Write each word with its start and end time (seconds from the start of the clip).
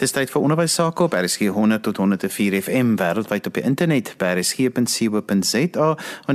Dis 0.00 0.14
tyd 0.16 0.30
vir 0.32 0.40
onderwys 0.40 0.72
sake 0.78 1.04
op 1.04 1.12
RSG 1.12 1.50
100 1.52 1.82
tot 1.84 1.98
104 2.00 2.54
FM 2.62 2.94
wêreldwyd 2.96 3.50
op 3.50 3.58
die 3.58 3.64
internet 3.68 4.14
by 4.16 4.30
rsg.co.za 4.38 5.90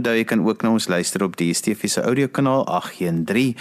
daar 0.06 0.18
jy 0.20 0.26
kan 0.30 0.44
ook 0.46 0.62
na 0.62 0.76
ons 0.76 0.86
luister 0.86 1.26
op 1.26 1.34
die 1.40 1.50
DSTV 1.50 1.90
se 1.90 2.04
audiokanaal 2.06 2.62
813. 2.70 3.56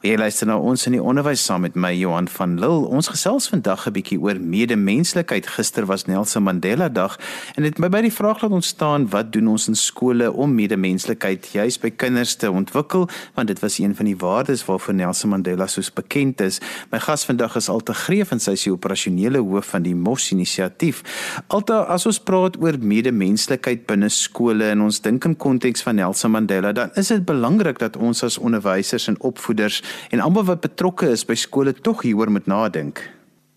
Jy 0.00 0.14
luister 0.16 0.48
na 0.48 0.54
ons 0.56 0.86
in 0.88 0.94
die 0.96 1.02
onderwys 1.04 1.42
saam 1.44 1.60
met 1.66 1.74
my 1.76 1.90
Johan 1.92 2.24
van 2.32 2.54
Lille. 2.56 2.86
Ons 2.88 3.10
gesels 3.12 3.50
vandag 3.52 3.84
'n 3.86 3.92
bietjie 3.92 4.16
oor 4.16 4.40
medemenslikheid. 4.40 5.46
Gister 5.46 5.84
was 5.84 6.06
Nelson 6.06 6.42
Mandela 6.42 6.88
Dag 6.88 7.18
en 7.56 7.62
dit 7.62 7.78
my 7.78 7.88
by 7.88 8.00
die 8.00 8.12
vraag 8.12 8.40
laat 8.40 8.52
ontstaan 8.52 9.10
wat 9.10 9.32
doen 9.32 9.48
ons 9.48 9.68
in 9.68 9.74
skole 9.74 10.32
om 10.32 10.54
medemenslikheid 10.54 11.52
juis 11.52 11.78
by 11.78 11.90
kinders 11.90 12.34
te 12.34 12.50
ontwikkel 12.50 13.08
want 13.34 13.48
dit 13.48 13.60
was 13.60 13.78
een 13.78 13.94
van 13.94 14.04
die 14.06 14.16
waardes 14.16 14.64
waarvoor 14.64 14.94
Nelson 14.94 15.30
Mandela 15.30 15.66
soos 15.66 15.92
bekend 15.92 16.40
is. 16.40 16.60
My 16.90 16.98
gas 16.98 17.24
vandag 17.24 17.56
is 17.56 17.68
Alte 17.68 17.94
Greef 17.94 18.30
en 18.30 18.40
sy 18.40 18.52
is 18.52 18.62
die 18.62 18.72
operasionele 18.72 19.49
hoof 19.50 19.72
van 19.74 19.84
die 19.84 19.94
Mos 19.94 20.30
inisiatief. 20.32 21.02
Alta 21.48 21.82
as 21.92 22.06
ons 22.06 22.20
praat 22.22 22.56
oor 22.62 22.78
medemenslikheid 22.80 23.86
binne 23.88 24.08
skole 24.08 24.70
en 24.70 24.86
ons 24.86 25.00
dink 25.04 25.26
in 25.28 25.36
konteks 25.36 25.84
van 25.86 25.98
Nelson 26.00 26.34
Mandela, 26.34 26.72
dan 26.72 26.94
is 27.00 27.12
dit 27.12 27.24
belangrik 27.26 27.78
dat 27.82 27.96
ons 27.96 28.24
as 28.24 28.38
onderwysers 28.38 29.08
en 29.10 29.18
opvoeders 29.20 29.82
en 30.10 30.22
almal 30.24 30.46
wat 30.48 30.62
betrokke 30.64 31.10
is 31.10 31.26
by 31.26 31.34
skole 31.34 31.72
tog 31.72 32.02
hieroor 32.06 32.30
moet 32.30 32.46
nadink. 32.46 33.02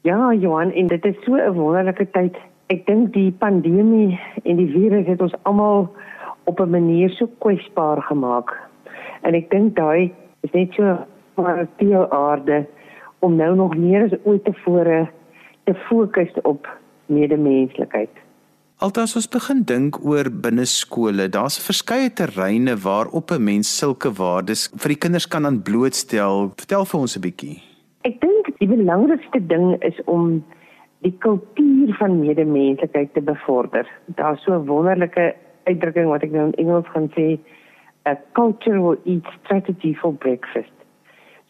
Ja, 0.03 0.33
Johan, 0.33 0.73
en 0.75 0.87
dit 0.87 1.05
is 1.05 1.15
so 1.25 1.35
'n 1.35 1.53
wonderlike 1.53 2.11
tyd. 2.11 2.35
Ek 2.67 2.85
dink 2.85 3.13
die 3.13 3.31
pandemie 3.31 4.19
en 4.43 4.55
die 4.57 4.71
virus 4.71 5.07
het 5.07 5.21
ons 5.21 5.35
almal 5.43 5.89
op 6.43 6.59
'n 6.59 6.69
manier 6.69 7.09
so 7.09 7.29
kwesbaar 7.39 8.01
gemaak. 8.01 8.51
En 9.21 9.33
ek 9.33 9.49
dink 9.49 9.75
daai 9.75 10.11
is 10.41 10.51
net 10.51 10.73
so 10.73 10.97
maar 11.35 11.67
die 11.77 11.97
aarde 11.97 12.65
om 13.19 13.35
nou 13.35 13.55
nog 13.55 13.77
meer 13.77 14.03
as 14.03 14.17
ooit 14.23 14.43
tevore 14.43 15.07
te 15.63 15.73
fokus 15.87 16.31
op 16.43 16.67
medemenslikheid. 17.05 18.09
Altas 18.83 19.13
ons 19.15 19.29
begin 19.31 19.61
dink 19.63 19.99
oor 20.03 20.27
binne 20.27 20.65
skole, 20.67 21.29
daar's 21.31 21.59
verskeie 21.61 22.09
terreine 22.11 22.75
waarop 22.75 23.31
'n 23.31 23.43
mens 23.43 23.77
sulke 23.77 24.11
waardes 24.11 24.67
vir 24.75 24.89
die 24.89 25.01
kinders 25.03 25.27
kan 25.27 25.45
aan 25.45 25.61
blootstel. 25.61 26.51
Vertel 26.57 26.85
vir 26.85 26.99
ons 26.99 27.15
'n 27.17 27.21
bietjie. 27.21 27.61
Ek 28.01 28.19
dink 28.19 28.59
die 28.59 28.67
belangrikste 28.67 29.39
ding 29.47 29.83
is 29.83 29.97
om 30.05 30.43
die 31.01 31.15
kultuur 31.19 31.95
van 31.99 32.19
medemenslikheid 32.19 33.13
te 33.13 33.21
bevorder. 33.21 33.87
Daar's 34.15 34.43
so 34.43 34.51
'n 34.53 34.65
wonderlike 34.65 35.35
uitdrukking 35.63 36.07
wat 36.07 36.23
ek 36.23 36.31
nou 36.31 36.45
in 36.45 36.53
Engels 36.53 36.87
gaan 36.87 37.09
sê, 37.15 37.39
a 38.05 38.17
cultural 38.33 38.95
eat 39.05 39.25
strategy 39.39 39.93
for 39.93 40.13
breakfast. 40.13 40.71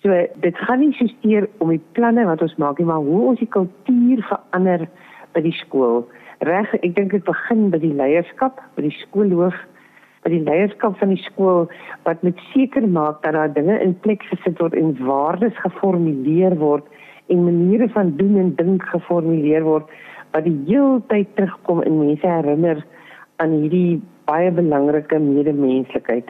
So 0.03 0.11
dit 0.43 0.57
gaan 0.67 0.81
nie 0.83 0.91
soseer 0.97 1.45
om 1.63 1.69
die 1.71 1.81
planne 1.95 2.25
wat 2.27 2.41
ons 2.43 2.57
maak 2.59 2.79
nie, 2.79 2.87
maar 2.89 3.05
hoe 3.05 3.21
ons 3.29 3.39
die 3.39 3.47
kultuur 3.47 4.23
verander 4.27 4.81
by 5.31 5.43
die 5.45 5.55
skool. 5.61 6.03
Reg, 6.43 6.73
ek 6.83 6.97
dink 6.97 7.15
dit 7.15 7.23
begin 7.23 7.69
by 7.71 7.79
die 7.79 7.93
leierskap, 7.95 8.59
by 8.75 8.83
die 8.83 8.97
skoolhoof, 8.97 9.55
by 10.27 10.33
die 10.33 10.41
leierskap 10.43 10.99
van 10.99 11.13
die 11.13 11.23
skool 11.23 11.69
wat 12.03 12.19
met 12.27 12.39
seker 12.51 12.83
maak 12.83 13.21
dat 13.23 13.37
daar 13.37 13.55
dinge 13.55 13.79
in 13.83 13.95
plek 14.03 14.27
gesit 14.27 14.59
word 14.59 14.75
en 14.79 14.91
waardes 14.99 15.55
geformuleer 15.63 16.57
word 16.59 16.87
en 17.31 17.45
maniere 17.47 17.87
van 17.95 18.11
doen 18.19 18.37
en 18.43 18.53
dink 18.59 18.83
geformuleer 18.91 19.63
word 19.63 19.87
wat 20.35 20.43
die 20.47 20.57
heeltyd 20.67 21.31
terugkom 21.39 21.83
en 21.87 21.99
mense 22.03 22.27
herinner 22.27 22.83
aan 23.43 23.55
hierdie 23.61 24.01
baie 24.27 24.51
belangrike 24.51 25.19
medemenslikheid. 25.19 26.27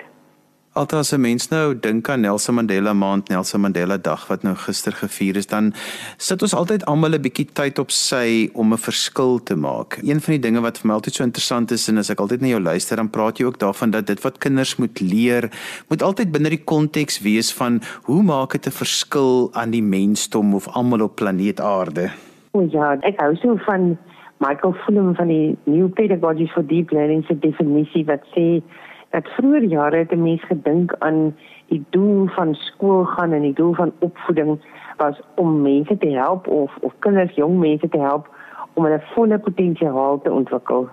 Althans 0.75 1.13
as 1.13 1.13
'n 1.13 1.21
mens 1.21 1.49
nou 1.49 1.79
dink 1.79 2.09
aan 2.09 2.21
Nelson 2.21 2.55
Mandela 2.55 2.93
Maand, 2.93 3.29
Nelson 3.29 3.61
Mandela 3.61 3.97
Dag 3.97 4.27
wat 4.27 4.41
nou 4.43 4.55
gister 4.55 4.91
gevier 4.91 5.35
is, 5.35 5.45
dan 5.45 5.73
sit 6.17 6.41
ons 6.41 6.55
altyd 6.55 6.85
almal 6.85 7.13
'n 7.13 7.21
bietjie 7.21 7.45
tyd 7.53 7.79
op 7.79 7.91
sy 7.91 8.49
om 8.53 8.73
'n 8.73 8.77
verskil 8.77 9.43
te 9.43 9.55
maak. 9.55 9.99
Een 10.01 10.19
van 10.19 10.33
die 10.33 10.39
dinge 10.39 10.61
wat 10.61 10.77
vir 10.79 10.87
my 10.87 10.93
altyd 10.93 11.13
so 11.13 11.23
interessant 11.23 11.71
is 11.71 11.87
en 11.89 11.97
as 11.97 12.09
ek 12.09 12.19
altyd 12.19 12.41
na 12.41 12.47
jou 12.47 12.59
luister, 12.59 12.95
dan 12.95 13.09
praat 13.09 13.37
jy 13.37 13.45
ook 13.45 13.59
daarvan 13.59 13.91
dat 13.91 14.07
dit 14.07 14.21
wat 14.23 14.39
kinders 14.39 14.75
moet 14.77 14.99
leer, 14.99 15.51
moet 15.89 16.01
altyd 16.01 16.31
binne 16.31 16.49
die 16.49 16.63
konteks 16.63 17.21
wees 17.21 17.53
van 17.53 17.81
hoe 18.03 18.23
maak 18.23 18.51
dit 18.51 18.65
'n 18.65 18.71
verskil 18.71 19.49
aan 19.53 19.69
die 19.69 19.83
mensdom 19.83 20.55
of 20.55 20.67
almal 20.67 21.01
op 21.01 21.15
planeet 21.15 21.59
Aarde. 21.59 22.09
O 22.53 22.67
ja, 22.71 22.97
ek 23.01 23.19
hou 23.21 23.35
so 23.35 23.57
van 23.57 23.97
Michael 24.39 24.73
Fulham 24.73 25.15
van 25.15 25.27
die 25.27 25.55
New 25.65 25.89
Pedagogy 25.89 26.47
for 26.47 26.63
Deep 26.63 26.91
Learning 26.91 27.23
se 27.25 27.39
definisie 27.39 28.05
wat 28.05 28.21
sê 28.35 28.63
dat 29.13 29.27
vroeër 29.37 29.63
jare 29.63 29.97
het 29.97 30.11
'n 30.11 30.21
mens 30.21 30.43
gedink 30.43 30.95
aan 30.99 31.35
die 31.67 31.83
doel 31.89 32.27
van 32.27 32.55
skool 32.55 33.03
gaan 33.03 33.31
en 33.31 33.41
die 33.41 33.53
doel 33.53 33.73
van 33.73 33.91
opvoeding 33.99 34.59
was 34.97 35.21
om 35.35 35.61
mense 35.61 35.97
te 35.97 36.09
help 36.09 36.47
of 36.47 36.71
of 36.81 36.93
kinders, 36.99 37.35
jong 37.35 37.59
mense 37.59 37.89
te 37.89 37.99
help 37.99 38.29
om 38.73 38.83
hulle 38.83 39.01
volle 39.13 39.39
potensiaal 39.39 40.21
te 40.21 40.31
ontwikkel. 40.31 40.89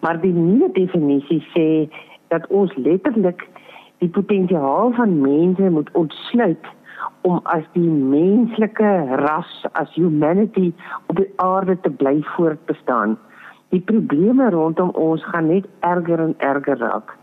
Maar 0.00 0.20
die 0.20 0.32
nuwe 0.32 0.68
definisie 0.72 1.42
sê 1.54 1.88
dat 2.28 2.46
ons 2.46 2.76
letterlik 2.76 3.48
die 3.98 4.08
potensiaal 4.08 4.92
van 4.92 5.20
mense 5.20 5.70
moet 5.70 5.90
ontsluit 5.92 6.66
om 7.20 7.40
as 7.42 7.64
die 7.72 7.90
menslike 7.90 8.90
ras 9.24 9.66
as 9.72 9.94
humanity 9.94 10.72
op 11.06 11.16
die 11.16 11.32
aarde 11.36 11.80
te 11.80 11.90
bly 11.90 12.20
voortbestaan. 12.22 13.18
Die 13.68 13.80
probleme 13.80 14.50
rondom 14.50 14.90
ons 14.90 15.24
gaan 15.24 15.46
net 15.46 15.66
erger 15.80 16.18
en 16.18 16.34
erger 16.38 16.78
raak 16.78 17.17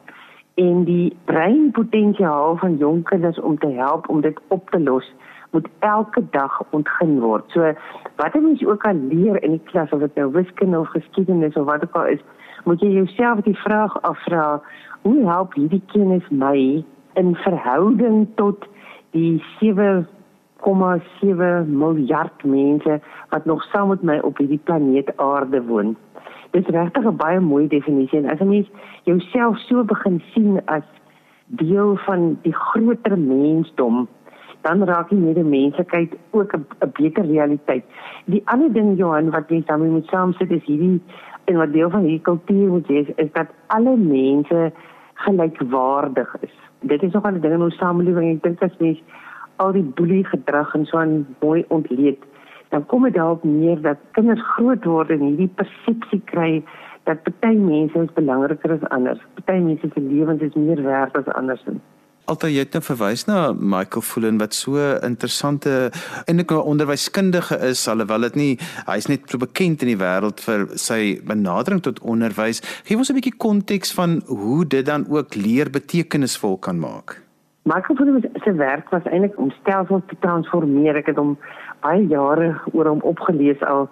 en 0.56 0.84
die 0.88 1.16
breinpotensiaal 1.26 2.58
van 2.58 2.78
jong 2.78 3.04
kinders 3.04 3.40
om 3.40 3.58
te 3.60 3.68
help 3.68 4.10
om 4.10 4.22
dit 4.22 4.40
op 4.48 4.70
te 4.70 4.80
los 4.80 5.14
moet 5.52 5.68
elke 5.80 6.24
dag 6.32 6.64
ontgin 6.70 7.20
word. 7.20 7.44
So 7.52 7.74
wat 8.16 8.34
mens 8.34 8.66
ook 8.66 8.84
al 8.86 9.00
leer 9.10 9.44
in 9.44 9.52
die 9.56 9.64
klas 9.72 9.92
of 9.92 10.00
dit 10.00 10.16
nou 10.16 10.32
wiskunde 10.32 10.80
of 10.80 10.88
geskiedenis 10.88 11.56
of 11.56 11.66
wat 11.66 11.84
ook 11.84 11.96
al 11.96 12.06
is, 12.06 12.24
moet 12.64 12.82
jy 12.82 12.92
jouself 12.98 13.40
die 13.48 13.58
vraag 13.64 14.02
afvra: 14.02 14.62
Hoe 15.02 15.28
help 15.28 15.54
hierdie 15.54 15.84
kennis 15.94 16.30
my 16.30 16.84
in 17.14 17.36
verhouding 17.36 18.28
tot 18.36 18.68
die 19.16 19.44
7,7 19.60 20.08
miljard 21.68 22.44
mense 22.44 23.00
wat 23.30 23.46
nog 23.46 23.64
saam 23.72 23.88
met 23.94 24.04
my 24.04 24.18
op 24.20 24.38
hierdie 24.38 24.64
planeet 24.64 25.18
Aarde 25.18 25.64
woon? 25.64 25.96
Dit 26.56 26.68
is 26.70 26.74
regtig 26.74 27.04
'n 27.04 27.18
baie 27.20 27.40
mooi 27.40 27.68
definisie 27.68 28.20
en 28.20 28.30
as 28.32 28.40
mens 28.40 28.68
jouself 29.04 29.58
so 29.60 29.84
begin 29.84 30.22
sien 30.34 30.62
as 30.66 30.84
deel 31.46 31.96
van 31.96 32.38
die 32.42 32.54
groter 32.54 33.18
mensdom, 33.20 34.08
dan 34.62 34.84
raak 34.84 35.10
jy 35.12 35.18
met 35.18 35.36
die 35.36 35.44
menslikheid 35.44 36.16
ook 36.32 36.56
'n 36.56 36.92
beter 37.00 37.26
realiteit. 37.26 37.84
Die 38.26 38.42
ander 38.46 38.74
ding 38.74 38.98
Johan 38.98 39.30
wat 39.32 39.50
jy 39.50 39.64
daarmee 39.66 39.90
moet 39.90 40.08
saamsit 40.08 40.52
is 40.52 40.64
hierdie 40.64 41.02
en 41.46 41.58
wat 41.58 41.74
deel 41.74 41.90
van 41.90 42.02
hierdie 42.02 42.28
kultuur 42.30 42.70
moet 42.70 42.88
wees 42.88 43.08
is 43.16 43.32
dat 43.32 43.48
alle 43.68 43.98
mense 43.98 44.72
gelykwaardig 45.14 46.36
is. 46.42 46.56
Dit 46.80 47.04
is 47.04 47.12
nog 47.12 47.28
'n 47.28 47.40
ding 47.40 47.54
in 47.54 47.62
ons 47.62 47.78
samelewing. 47.78 48.36
Ek 48.36 48.44
dink 48.44 48.64
as 48.64 48.78
mens 48.78 49.04
al 49.56 49.72
die 49.72 49.92
boelie 49.96 50.24
gedrag 50.24 50.74
en 50.76 50.86
so 50.86 51.00
'n 51.00 51.36
mooi 51.42 51.66
ontleed 51.68 52.24
dan 52.76 52.86
kom 52.92 53.04
dit 53.08 53.14
daarop 53.16 53.44
neer 53.48 53.82
dat 53.82 53.98
kinders 54.12 54.44
groot 54.56 54.84
word 54.84 55.14
en 55.16 55.22
hierdie 55.24 55.52
persepsie 55.60 56.20
kry 56.32 56.50
dat 57.08 57.24
party 57.24 57.54
mense 57.56 58.02
is 58.04 58.16
belangriker 58.18 58.74
as 58.76 58.88
ander. 58.98 59.22
Party 59.38 59.62
mense 59.64 59.92
se 59.94 60.02
lewens 60.02 60.44
is 60.44 60.58
meer 60.60 60.82
werd 60.84 61.16
as 61.16 61.30
ander 61.40 61.62
se. 61.64 61.78
Alta 62.26 62.50
jy 62.50 62.64
het 62.66 62.74
nou 62.74 62.82
verwys 62.82 63.28
na 63.30 63.40
Michael 63.54 64.02
Fullen 64.04 64.40
wat 64.42 64.58
so 64.58 64.82
interessante 65.08 65.92
eintlik 66.26 66.52
'n 66.52 66.68
onderwyskundige 66.74 67.60
is 67.72 67.88
alhoewel 67.88 68.28
dit 68.28 68.36
nie 68.36 68.54
hy's 68.92 69.08
net 69.08 69.30
so 69.30 69.38
bekend 69.38 69.86
in 69.86 69.94
die 69.94 70.02
wêreld 70.04 70.42
vir 70.48 70.68
sy 70.76 71.22
benadering 71.24 71.82
tot 71.82 72.02
onderwys. 72.02 72.62
Gee 72.84 72.98
ons 72.98 73.10
'n 73.10 73.20
bietjie 73.22 73.38
konteks 73.38 73.94
van 73.94 74.22
hoe 74.26 74.66
dit 74.66 74.86
dan 74.86 75.06
ook 75.10 75.36
leer 75.36 75.70
betekenisvol 75.70 76.58
kan 76.58 76.80
maak. 76.80 77.22
Michael 77.66 77.96
Fullen 77.96 78.30
se 78.44 78.54
werk 78.54 78.90
was 78.90 79.04
eintlik 79.04 79.38
om 79.38 79.52
stelsels 79.52 80.02
te 80.08 80.16
transformeer. 80.20 80.96
Ek 80.96 81.08
het 81.10 81.18
hom 81.18 81.32
baie 81.82 82.06
jare 82.08 82.54
oor 82.74 82.88
hom 82.92 83.02
opgelees 83.04 83.62
al 83.64 83.90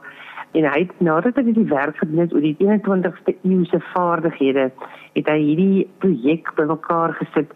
en 0.53 0.67
hy 0.69 0.79
het 0.83 0.93
nadat 1.01 1.37
hy 1.39 1.53
die 1.55 1.65
werk 1.69 1.97
gedoen 1.97 2.21
het 2.21 2.33
oor 2.33 2.45
die 2.45 2.57
21ste 2.61 3.33
eeu 3.41 3.63
se 3.65 3.79
vaardighede, 3.89 4.69
het 5.17 5.29
hy 5.29 5.37
hierdie 5.41 5.85
projek 6.03 6.51
bymekaar 6.59 7.15
gesit 7.17 7.53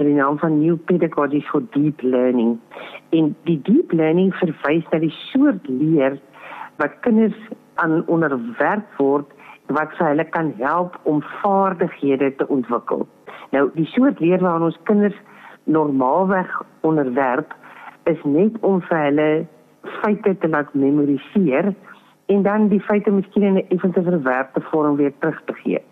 met 0.00 0.08
die 0.08 0.16
naam 0.16 0.38
van 0.40 0.58
New 0.58 0.78
Pedagogy 0.88 1.42
for 1.50 1.62
Deep 1.76 2.02
Learning. 2.02 2.56
En 3.14 3.34
die 3.46 3.58
deep 3.62 3.92
learning 3.92 4.32
verwys 4.40 4.86
na 4.90 4.98
die 5.02 5.12
soort 5.30 5.68
leer 5.68 6.18
wat 6.82 6.96
kinders 7.04 7.36
aan 7.84 8.00
onderwerp 8.08 8.98
word 8.98 9.28
wat 9.70 9.92
vir 9.98 10.08
hulle 10.08 10.26
kan 10.34 10.50
help 10.58 10.96
om 11.06 11.22
vaardighede 11.42 12.32
te 12.40 12.48
ontwikkel. 12.48 13.06
Nou 13.54 13.68
die 13.76 13.86
soort 13.92 14.18
leer 14.24 14.42
waaraan 14.42 14.70
ons 14.70 14.80
kinders 14.90 15.16
normaalweg 15.70 16.50
onderwerp 16.80 17.54
is 18.10 18.18
net 18.24 18.56
om 18.66 18.80
vir 18.88 19.04
hulle 19.04 19.30
feite 19.82 20.36
te 20.38 20.48
laat 20.48 20.74
memoriseer 20.74 21.74
en 22.26 22.42
dan 22.42 22.68
die 22.68 22.80
feite 22.80 23.10
miskien 23.10 23.42
in 23.42 23.54
'n 23.54 23.68
effense 23.68 24.02
verwerpte 24.02 24.60
vorm 24.60 24.96
weer 24.96 25.12
terug 25.18 25.42
te 25.44 25.54
gee. 25.54 25.82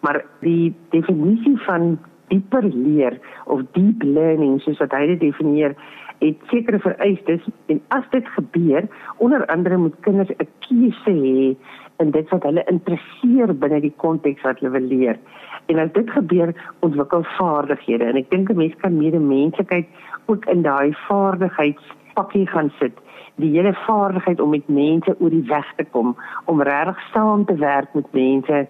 Maar 0.00 0.24
die 0.40 0.74
definisie 0.90 1.58
van 1.58 1.98
dieper 2.28 2.62
leer 2.62 3.18
of 3.44 3.60
deep 3.72 4.02
learning 4.02 4.60
soos 4.60 4.78
wat 4.78 4.92
hy 4.92 5.06
dit 5.06 5.20
definieer 5.20 5.76
het 6.18 6.36
sekere 6.50 6.78
vereistes 6.78 7.42
en 7.66 7.80
as 7.88 8.04
dit 8.10 8.28
gebeur, 8.36 8.88
onder 9.16 9.46
andere 9.46 9.76
moet 9.76 9.96
kinders 10.00 10.30
'n 10.30 10.48
keuse 10.58 11.10
hê 11.10 11.56
in 11.98 12.10
dit 12.10 12.28
wat 12.30 12.42
hulle 12.42 12.64
interesseer 12.70 13.54
binne 13.58 13.80
die 13.80 13.94
konteks 13.96 14.42
wat 14.42 14.58
hulle 14.58 14.72
wil 14.78 14.88
leer. 14.88 15.18
En 15.66 15.78
as 15.78 15.92
dit 15.92 16.10
gebeur, 16.10 16.54
ontwikkel 16.80 17.22
vaardighede 17.38 18.04
en 18.04 18.16
ek 18.16 18.30
dink 18.30 18.50
'n 18.50 18.56
mens 18.56 18.74
kan 18.76 18.96
medemenslikheid 18.96 19.86
ook 20.26 20.46
in 20.46 20.62
daai 20.62 20.92
vaardigheidspakkie 21.08 22.46
gaan 22.46 22.72
sit. 22.78 23.03
Die 23.42 23.50
hele 23.50 23.74
vaardigheid 23.86 24.40
om 24.40 24.50
met 24.50 24.68
mense 24.68 25.16
oor 25.18 25.30
die 25.30 25.46
weg 25.48 25.66
te 25.76 25.84
kom, 25.90 26.16
om 26.44 26.62
regtig 26.62 27.00
saam 27.12 27.44
te 27.44 27.54
werk 27.58 27.94
met 27.94 28.12
mense 28.12 28.66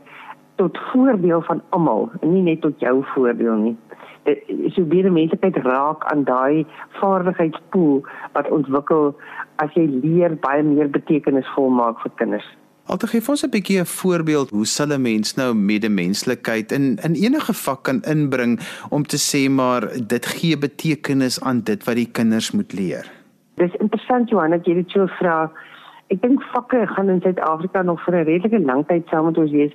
tot 0.56 0.78
voordeel 0.93 1.43
van 1.43 1.62
almal, 1.70 2.11
nie 2.22 2.43
net 2.43 2.61
tot 2.61 2.81
jou 2.81 3.02
voordeel 3.14 3.56
nie. 3.61 3.76
Dit 4.25 4.40
so 4.72 4.87
baie 4.88 5.11
mense 5.11 5.37
kyk 5.37 5.56
raak 5.66 6.05
aan 6.12 6.25
daai 6.25 6.64
vaardigheidspool 7.00 8.05
wat 8.32 8.49
ontwikkel 8.49 9.12
as 9.62 9.75
jy 9.76 9.84
leer 10.00 10.38
baie 10.40 10.62
meer 10.64 10.88
betekenisvol 10.90 11.69
maak 11.69 12.00
vir 12.05 12.14
kinders. 12.20 12.46
Alte 12.87 13.08
gee 13.08 13.25
ons 13.28 13.44
'n 13.44 13.50
bietjie 13.50 13.81
'n 13.81 13.87
voorbeeld 13.87 14.50
hoe 14.50 14.67
sal 14.67 14.93
'n 14.93 15.02
mens 15.02 15.34
nou 15.37 15.55
medemenslikheid 15.55 16.72
in 16.72 16.99
in 17.02 17.14
enige 17.14 17.52
vak 17.52 17.82
kan 17.82 18.02
inbring 18.02 18.60
om 18.90 19.02
te 19.05 19.17
sê 19.17 19.50
maar 19.50 19.82
dit 20.06 20.26
gee 20.26 20.56
betekenis 20.58 21.40
aan 21.40 21.60
dit 21.60 21.84
wat 21.84 21.96
die 21.96 22.10
kinders 22.12 22.52
moet 22.52 22.72
leer. 22.72 23.23
Dis 23.56 23.74
interessant 23.80 24.30
Johanna, 24.30 24.58
jy 24.64 24.76
het 24.76 24.90
so 24.90 25.06
vra. 25.18 25.50
Ek 26.10 26.20
dink 26.22 26.42
vakke 26.52 26.86
gaan 26.86 27.10
in 27.10 27.20
Suid-Afrika 27.20 27.82
nog 27.82 28.00
vir 28.04 28.14
'n 28.14 28.26
redelike 28.26 28.64
lang 28.64 28.86
tyd 28.86 29.08
saam 29.08 29.26
met 29.26 29.38
ons 29.38 29.50
wees 29.50 29.72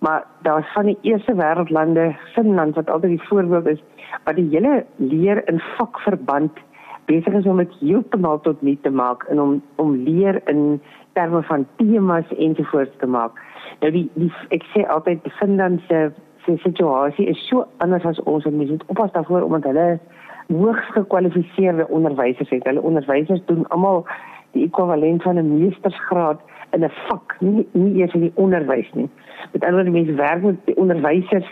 maar 0.00 0.24
daar's 0.42 0.72
van 0.72 0.84
die 0.84 0.98
eerste 1.00 1.34
wêreldlande 1.34 2.16
Finland 2.32 2.74
wat 2.74 2.90
altyd 2.90 3.10
die 3.10 3.28
voorbeeld 3.28 3.66
is 3.66 3.82
wat 4.24 4.36
die 4.36 4.48
hele 4.50 4.84
leer 4.96 5.48
in 5.48 5.60
vakverband 5.76 6.58
besig 7.04 7.32
is 7.32 7.44
om 7.44 7.56
dit 7.56 7.74
heeltemal 7.80 8.40
tot 8.40 8.62
nuut 8.62 8.82
te 8.82 8.90
maak 8.90 9.24
en 9.28 9.40
om 9.40 9.62
om 9.76 9.96
leer 10.04 10.40
in 10.48 10.80
terme 11.12 11.42
van 11.42 11.66
temas 11.76 12.32
ensovoorts 12.36 12.96
te 12.98 13.06
maak. 13.06 13.36
Nou 13.80 13.92
die, 13.92 14.10
die 14.14 14.32
ek 14.48 14.64
sê 14.72 14.86
altyd 14.86 15.24
die 15.24 15.36
Finlandse 15.36 16.00
se 16.44 16.56
situasie 16.64 17.26
is 17.28 17.48
so 17.48 17.66
anders 17.84 18.04
as 18.04 18.20
ons 18.20 18.44
en 18.44 18.56
mense 18.56 18.72
moet 18.72 18.88
oppas 18.94 19.12
daarvoor 19.12 19.42
omdat 19.42 19.68
hulle 19.72 19.88
hoogs 20.50 20.86
gekwalifiseerde 20.92 21.88
onderwysers 21.88 22.50
het. 22.50 22.64
Hulle 22.64 22.82
onderwysers 22.82 23.42
doen 23.46 23.68
almal 23.68 24.06
die 24.52 24.66
ekwivalent 24.66 25.22
van 25.22 25.38
'n 25.38 25.58
meestersgraad 25.58 26.40
in 26.70 26.84
'n 26.84 26.90
vak, 27.08 27.36
nie 27.40 27.68
nie 27.72 27.94
eers 28.00 28.14
in 28.14 28.20
die 28.20 28.32
onderwys 28.34 28.92
nie. 28.92 29.08
Met 29.52 29.64
ander 29.64 29.84
woorde, 29.84 29.90
mense 29.90 30.14
werk 30.14 30.42
met 30.42 30.74
onderwysers 30.74 31.50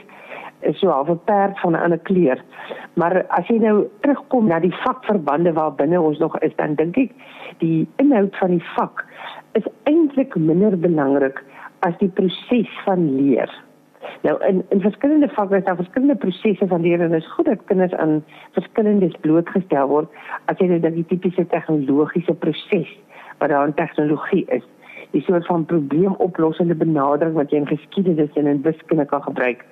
is 0.61 0.79
so 0.79 0.89
half 0.89 1.09
'n 1.09 1.21
perd 1.25 1.61
van 1.61 1.73
'n 1.73 1.83
ander 1.83 1.99
kleur. 1.99 2.43
Maar 2.95 3.27
as 3.27 3.47
jy 3.47 3.59
nou 3.59 3.87
terugkom 4.01 4.47
na 4.47 4.61
die 4.61 4.75
vakverbande 4.75 5.53
waar 5.53 5.75
binne 5.75 6.01
ons 6.01 6.19
nog 6.19 6.39
is, 6.39 6.57
dan 6.57 6.75
dink 6.75 6.97
ek 6.97 7.11
die 7.59 7.89
inhoud 7.97 8.37
van 8.37 8.51
die 8.51 8.65
vak 8.77 9.05
is 9.53 9.65
eintlik 9.83 10.37
minder 10.37 10.79
belangrik 10.79 11.45
as 11.79 11.97
die 11.99 12.09
proses 12.09 12.81
van 12.85 13.15
leer. 13.15 13.68
Nou 14.23 14.37
in 14.47 14.65
in 14.69 14.81
verskillende 14.81 15.29
vakke 15.29 15.57
is 15.57 15.65
daar 15.65 15.77
verskillende 15.77 16.17
prosesse 16.17 16.67
van 16.67 16.81
leer 16.81 17.01
en 17.01 17.11
dit 17.11 17.23
is 17.23 17.33
goed 17.33 17.45
dat 17.45 17.65
kinders 17.65 17.95
aan 17.95 18.25
verskillendes 18.53 19.21
blootgestel 19.21 19.89
word 19.89 20.09
as 20.45 20.59
jy 20.59 20.67
nou 20.67 20.81
dink 20.81 20.95
die 20.95 21.07
tipiese 21.07 21.47
tegnologiese 21.47 22.35
proses 22.35 22.91
wat 23.39 23.51
daar 23.51 23.67
in 23.67 23.75
tegnologie 23.75 24.45
is 24.49 24.67
die 25.11 25.23
soort 25.23 25.47
van 25.47 25.65
probleemoplossende 25.65 26.75
benadering 26.75 27.37
wat 27.37 27.53
jy 27.53 27.63
in 27.63 27.71
geskiedenis 27.71 28.35
en 28.37 28.47
in 28.51 28.63
wiskunde 28.63 29.07
kan 29.09 29.23
gebruik. 29.25 29.65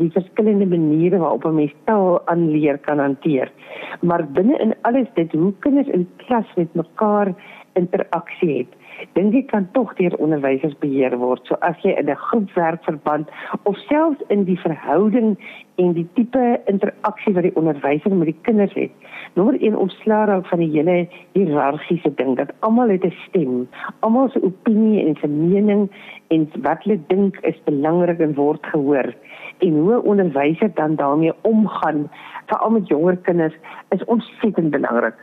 Die 0.00 0.10
verskillende 0.12 0.66
maniere 0.66 1.18
waarop 1.18 1.44
'n 1.44 1.54
mens 1.54 1.74
taal 1.84 2.20
aanleer 2.26 2.78
kan 2.78 2.98
hanteer. 2.98 3.52
Maar 4.00 4.26
binne 4.32 4.58
in 4.58 4.74
alles 4.82 5.08
dit 5.14 5.32
hoe 5.32 5.52
kinders 5.58 5.88
in 5.88 6.08
klas 6.16 6.46
met 6.56 6.74
mekaar 6.74 7.34
interaksie 7.72 8.58
het 8.58 8.81
dink 9.14 9.34
ek 9.34 9.50
kan 9.52 9.68
tog 9.72 9.94
deur 9.98 10.14
onderwysers 10.18 10.74
beheer 10.80 11.16
word. 11.18 11.44
So 11.46 11.56
as 11.60 11.76
jy 11.82 11.94
in 11.98 12.10
'n 12.10 12.16
groepwerkverband 12.16 13.28
of 13.64 13.76
selfs 13.88 14.22
in 14.28 14.44
die 14.44 14.58
verhouding 14.58 15.36
en 15.76 15.92
die 15.92 16.06
tipe 16.14 16.60
interaksie 16.66 17.34
wat 17.34 17.42
die 17.42 17.56
onderwyser 17.56 18.14
met 18.14 18.26
die 18.26 18.40
kinders 18.42 18.74
het, 18.74 18.90
nommer 19.34 19.56
1 19.60 19.76
ontslaa 19.76 20.24
raak 20.24 20.46
van 20.46 20.58
die 20.58 20.70
hele 20.70 21.08
hiërargiese 21.32 22.14
ding 22.14 22.36
dat 22.36 22.52
almal 22.60 22.88
het 22.88 23.04
'n 23.04 23.14
stem, 23.28 23.68
almal 24.00 24.28
se 24.28 24.42
opinie 24.42 25.06
en 25.06 25.16
se 25.20 25.28
mening 25.28 25.90
en 26.28 26.48
wat 26.62 26.82
hulle 26.84 27.00
dink 27.06 27.36
is 27.42 27.58
belangrik 27.64 28.20
en 28.20 28.34
word 28.34 28.66
gehoor. 28.66 29.14
En 29.58 29.72
hoe 29.78 29.94
'n 29.94 30.06
onderwyser 30.06 30.70
dan 30.74 30.96
daarmee 30.96 31.32
omgaan, 31.42 32.10
veral 32.46 32.70
met 32.70 32.88
jonger 32.88 33.16
kinders, 33.16 33.54
is 33.90 34.04
ontsettend 34.04 34.70
belangrik. 34.70 35.14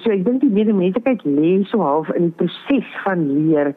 So 0.00 0.10
ek 0.10 0.24
dink 0.24 0.40
die 0.40 0.48
medemenslikheid 0.48 1.20
lê 1.28 1.58
so 1.68 1.82
half 1.84 2.08
in 2.16 2.30
die 2.30 2.36
proses 2.40 2.86
van 3.04 3.26
leer 3.28 3.74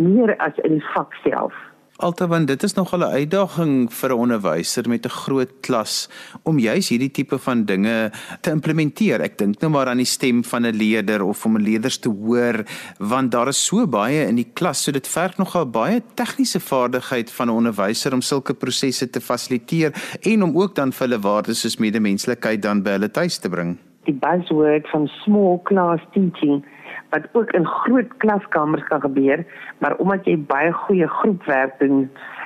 meer 0.00 0.32
as 0.40 0.56
in 0.64 0.78
die 0.78 0.86
vak 0.94 1.12
self. 1.24 1.52
Altewan 2.00 2.46
dit 2.48 2.62
is 2.62 2.72
nog 2.74 2.94
'n 2.96 3.02
uitdaging 3.02 3.92
vir 3.92 4.10
'n 4.10 4.20
onderwyser 4.24 4.88
met 4.88 5.04
'n 5.04 5.08
groot 5.22 5.52
klas 5.60 6.08
om 6.42 6.58
juis 6.58 6.88
hierdie 6.88 7.10
tipe 7.10 7.38
van 7.38 7.64
dinge 7.64 8.10
te 8.40 8.50
implementeer. 8.50 9.20
Ek 9.20 9.38
dink 9.38 9.60
nou 9.60 9.70
maar 9.70 9.86
aan 9.86 10.00
die 10.00 10.06
stem 10.06 10.44
van 10.44 10.66
'n 10.66 10.76
leerder 10.76 11.22
of 11.22 11.44
om 11.44 11.56
'n 11.56 11.62
leerders 11.62 11.98
te 11.98 12.08
hoor 12.08 12.64
want 12.98 13.30
daar 13.30 13.48
is 13.48 13.64
so 13.66 13.86
baie 13.86 14.26
in 14.26 14.36
die 14.36 14.50
klas, 14.54 14.82
so 14.82 14.92
dit 14.92 15.08
verg 15.08 15.36
nogal 15.36 15.66
baie 15.66 16.02
tegniese 16.14 16.60
vaardigheid 16.60 17.30
van 17.30 17.48
'n 17.48 17.56
onderwyser 17.56 18.12
om 18.12 18.22
sulke 18.22 18.54
prosesse 18.54 19.10
te 19.10 19.20
fasiliteer 19.20 19.92
en 20.22 20.42
om 20.42 20.56
ook 20.56 20.74
dan 20.74 20.92
vir 20.92 21.08
hulle 21.08 21.20
waardes 21.20 21.60
soos 21.60 21.76
medemenslikheid 21.76 22.62
dan 22.62 22.82
by 22.82 22.90
hulle 22.90 23.10
tuis 23.10 23.38
te 23.38 23.48
bring 23.48 23.89
die 24.10 24.18
buzzword 24.18 24.88
van 24.90 25.06
small 25.22 25.60
class 25.68 26.02
teaching 26.16 26.64
wat 27.10 27.26
ook 27.34 27.52
in 27.58 27.66
groot 27.66 28.16
klaskamers 28.22 28.84
kan 28.86 29.00
gebeur, 29.00 29.44
maar 29.78 29.96
omdat 30.02 30.26
jy 30.26 30.36
baie 30.50 30.72
goeie 30.86 31.08
groepwerk 31.20 31.78
doen, 31.78 32.04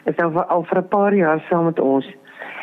is 0.08 0.16
nou 0.16 0.30
al 0.40 0.64
vir 0.70 0.78
'n 0.78 0.88
paar 0.88 1.14
jaar 1.14 1.40
saam 1.48 1.64
met 1.64 1.80
ons. 1.80 2.06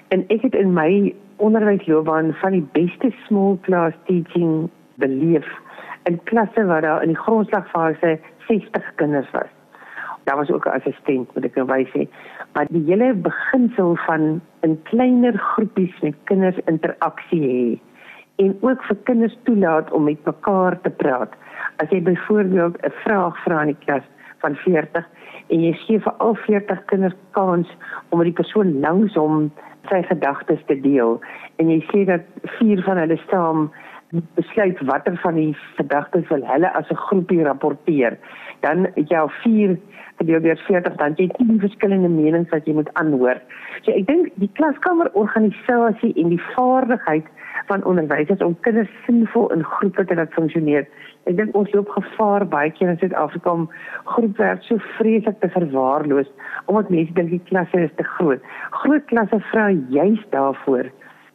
En 0.10 0.26
ek 0.30 0.42
het 0.42 0.56
in 0.56 0.74
my 0.74 1.14
onderwysloopbaan 1.38 2.34
van 2.34 2.52
die 2.52 2.68
beste 2.74 3.12
small 3.28 3.58
class 3.62 3.96
teaching 4.06 4.70
beleef 4.96 5.48
in 6.04 6.24
klasse 6.24 6.66
waar 6.66 6.82
daar 6.82 7.02
in 7.02 7.14
die 7.14 7.24
grondslagfase 7.24 8.20
60 8.48 8.96
kinders 8.96 9.32
was. 9.32 9.50
Daar 10.24 10.38
was 10.38 10.50
ook 10.50 10.66
'n 10.66 10.78
assistent, 10.80 11.34
moet 11.34 11.46
ek 11.46 11.56
nou 11.56 11.68
wys 11.68 11.90
sê, 11.90 12.08
maar 12.54 12.68
die 12.70 12.86
hele 12.86 13.14
beginsel 13.14 13.96
van 13.96 14.42
in 14.62 14.82
kleiner 14.84 15.38
groepies 15.38 16.00
met 16.02 16.16
kinders 16.24 16.58
interaksie 16.66 17.42
hê 17.42 17.91
en 18.44 18.58
ook 18.66 18.84
vir 18.90 18.98
kinders 19.10 19.38
toelaat 19.48 19.92
om 19.92 20.04
met 20.10 20.26
mekaar 20.26 20.78
te 20.82 20.90
praat. 20.90 21.34
As 21.84 21.90
jy 21.90 22.02
byvoorbeeld 22.02 22.78
'n 22.82 22.94
vraag 23.04 23.38
vra 23.44 23.62
in 23.62 23.74
die 23.74 23.84
klas 23.86 24.06
van 24.42 24.56
40 24.56 25.06
en 25.48 25.64
jy 25.64 25.74
gee 25.74 26.00
vir 26.00 26.14
al 26.14 26.36
40 26.36 26.86
kinders 26.86 27.18
kans 27.32 27.68
om 28.10 28.18
met 28.18 28.30
die 28.30 28.40
persoon 28.42 28.80
langs 28.80 29.14
hom 29.14 29.52
sy 29.90 30.02
gedagtes 30.04 30.62
te 30.66 30.80
deel 30.82 31.20
en 31.58 31.70
jy 31.70 31.82
sê 31.92 32.06
dat 32.06 32.22
vier 32.58 32.84
van 32.84 32.98
hulle 32.98 33.20
saam 33.30 33.72
besluit 34.36 34.80
watter 34.90 35.18
van 35.24 35.36
die 35.36 35.56
gedagtes 35.78 36.28
wil 36.30 36.44
hulle 36.46 36.74
as 36.76 36.90
'n 36.92 37.04
groepie 37.08 37.44
rapporteer, 37.44 38.18
dan 38.60 38.88
het 38.96 39.10
jy 39.10 39.18
al 39.18 39.32
vier 39.44 39.78
gedeel 40.18 40.42
deur 40.42 40.58
40 40.68 40.96
dan 40.96 41.14
jy 41.18 41.28
10 41.38 41.60
verskillende 41.60 42.10
menings 42.10 42.50
wat 42.50 42.66
jy 42.66 42.74
moet 42.74 42.94
aanhoor. 42.94 43.40
So 43.82 43.92
ek 43.92 44.08
dink 44.08 44.32
die 44.36 44.52
klaskamer 44.54 45.10
organisasie 45.14 46.14
en 46.16 46.30
die 46.30 46.44
vaardigheid 46.56 47.26
van 47.70 47.84
onderwysers 47.84 48.44
om 48.46 48.58
kinders 48.66 48.92
sinvol 49.06 49.52
in 49.56 49.64
groepe 49.64 50.06
te 50.06 50.16
laat 50.16 50.34
funksioneer. 50.34 50.88
Ek 51.30 51.38
dink 51.38 51.56
ons 51.56 51.72
loop 51.76 51.90
gevaar 51.94 52.48
baie 52.50 52.72
keer 52.76 52.94
in 52.94 53.00
Suid-Afrika 53.02 53.54
om 53.54 53.68
groepwerk 54.14 54.64
so 54.66 54.82
vreeslik 54.98 55.40
te 55.40 55.52
verwaarloos 55.54 56.32
omdat 56.66 56.90
mense 56.90 57.14
dink 57.18 57.30
die 57.36 57.44
klasse 57.52 57.86
is 57.86 57.94
te 58.00 58.08
groot. 58.16 58.42
Groot 58.84 59.06
klasse 59.12 59.40
vra 59.52 59.70
juist 59.94 60.28
daarvoor. 60.34 60.90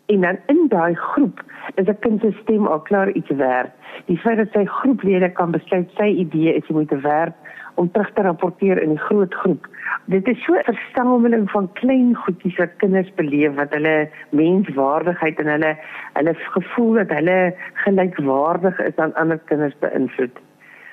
En 0.07 0.21
dan 0.21 0.39
in 0.47 0.67
daai 0.69 0.95
groep 0.95 1.43
is 1.75 1.87
'n 1.87 1.99
kind 1.99 2.21
se 2.21 2.33
stem 2.43 2.67
al 2.67 2.81
klaar 2.81 3.11
iets 3.11 3.31
werd. 3.31 3.71
Die 4.05 4.19
feit 4.19 4.37
dat 4.37 4.53
sy 4.53 4.65
groeplede 4.65 5.33
kan 5.33 5.51
besluit 5.51 5.91
sy 5.95 6.07
idee 6.07 6.55
is 6.55 6.69
moet 6.69 6.91
werd 6.91 7.35
om 7.75 7.91
terug 7.91 8.13
te 8.13 8.23
rapporteer 8.23 8.83
in 8.83 8.89
die 8.89 9.05
groot 9.09 9.35
groep. 9.35 9.67
Dit 10.05 10.29
is 10.29 10.45
so 10.45 10.55
'n 10.55 10.63
versameling 10.65 11.51
van 11.51 11.73
klein 11.73 12.15
goedjies 12.15 12.57
wat 12.57 12.77
kinders 12.77 13.15
beleef 13.15 13.55
wat 13.55 13.75
hulle 13.75 14.09
menswaardigheid 14.31 15.39
en 15.41 15.47
hulle 15.47 15.77
hulle 16.13 16.35
gevoel 16.35 16.93
dat 16.93 17.09
hulle 17.09 17.55
gelykwaardig 17.73 18.79
is 18.79 18.97
aan 18.97 19.15
ander 19.15 19.39
kinders 19.39 19.79
beïnvloed. 19.79 20.37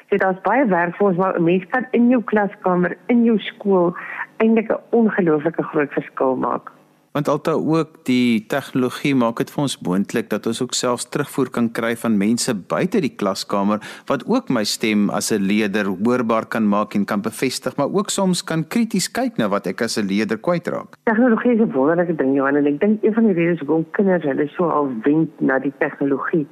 Dit 0.08 0.24
is 0.24 0.42
baie 0.42 0.66
werk 0.66 0.96
vir 0.96 1.08
ons 1.08 1.18
maar 1.18 1.38
'n 1.40 1.44
mens 1.44 1.66
kan 1.70 1.86
in 1.92 2.10
jou 2.10 2.24
klaskamer, 2.24 2.98
in 3.08 3.24
jou 3.24 3.40
skool 3.40 3.96
eintlik 4.38 4.72
'n 4.72 4.82
ongelooflike 4.90 5.64
groot 5.64 5.92
verskil 5.94 6.36
maak 6.36 6.72
want 7.14 7.28
alta 7.30 7.54
ook 7.54 8.00
die 8.10 8.46
tegnologie 8.50 9.14
maak 9.16 9.38
dit 9.38 9.52
vir 9.54 9.62
ons 9.64 9.76
moontlik 9.86 10.30
dat 10.32 10.48
ons 10.50 10.62
ook 10.66 10.74
selfs 10.74 11.06
terugvoer 11.14 11.52
kan 11.54 11.70
kry 11.78 11.94
van 12.04 12.18
mense 12.18 12.56
buite 12.74 13.02
die 13.06 13.14
klaskamer 13.22 13.84
wat 14.10 14.26
ook 14.26 14.50
my 14.50 14.64
stem 14.66 15.10
as 15.10 15.32
'n 15.32 15.46
leerder 15.52 15.86
hoorbaar 15.86 16.46
kan 16.46 16.68
maak 16.68 16.96
en 16.96 17.06
kan 17.06 17.22
bevestig 17.22 17.78
maar 17.78 17.94
ook 17.94 18.10
soms 18.10 18.44
kan 18.44 18.68
krities 18.68 19.08
kyk 19.12 19.38
na 19.38 19.48
wat 19.48 19.68
ek 19.68 19.82
as 19.82 19.98
'n 19.98 20.08
leerder 20.08 20.38
kwytraak. 20.38 20.98
Tegnologie 21.06 21.54
is 21.54 21.60
'n 21.60 21.72
wonderlike 21.72 22.16
ding 22.16 22.36
Johan 22.36 22.56
en 22.56 22.66
ek 22.66 22.80
dink 22.80 23.04
een 23.04 23.14
van 23.14 23.26
die 23.26 23.34
redes 23.34 23.60
hoekom 23.60 23.86
kinders 23.92 24.24
hulle 24.24 24.48
so 24.48 24.70
al 24.70 24.90
wend 25.04 25.30
na 25.42 25.60
die 25.60 25.74
tegnologie 25.80 26.48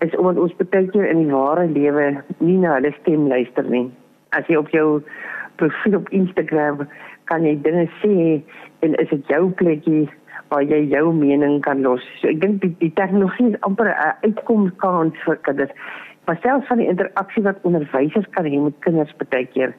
is 0.00 0.16
omdat 0.16 0.42
ons 0.42 0.54
baie 0.56 0.88
keer 0.90 1.10
in 1.10 1.18
die 1.24 1.32
ware 1.32 1.66
lewe 1.66 2.22
nie 2.38 2.58
na 2.58 2.74
hulle 2.74 2.92
stem 3.00 3.28
luister 3.28 3.64
nie. 3.64 3.90
As 4.30 4.46
jy 4.46 4.56
op 4.56 4.68
jou 4.68 5.02
profiel 5.56 5.96
op 5.96 6.08
Instagram 6.08 6.88
kan 7.24 7.44
jy 7.44 7.56
dinge 7.62 7.86
sê 8.00 8.42
en 8.80 8.94
is 8.94 9.08
dit 9.08 9.28
jou 9.28 9.50
plekkie 9.50 10.08
waar 10.52 10.62
jy 10.62 10.82
jou 10.92 11.12
mening 11.16 11.60
kan 11.64 11.82
los. 11.82 12.04
So 12.20 12.28
ek 12.28 12.40
dink 12.42 12.60
die, 12.60 12.74
die 12.82 12.92
tegnologie 12.98 13.52
is 13.52 13.60
amper 13.68 13.88
'n 13.88 14.14
uitkomskans 14.26 15.16
vir 15.24 15.36
kinders. 15.48 15.72
Maar 16.26 16.38
selfs 16.42 16.66
van 16.66 16.78
die 16.78 16.88
interaksie 16.88 17.42
wat 17.42 17.62
onderwysers 17.62 18.28
kan 18.30 18.44
hê 18.44 18.60
met 18.62 18.78
kinders 18.84 19.14
baie 19.30 19.46
keer. 19.46 19.74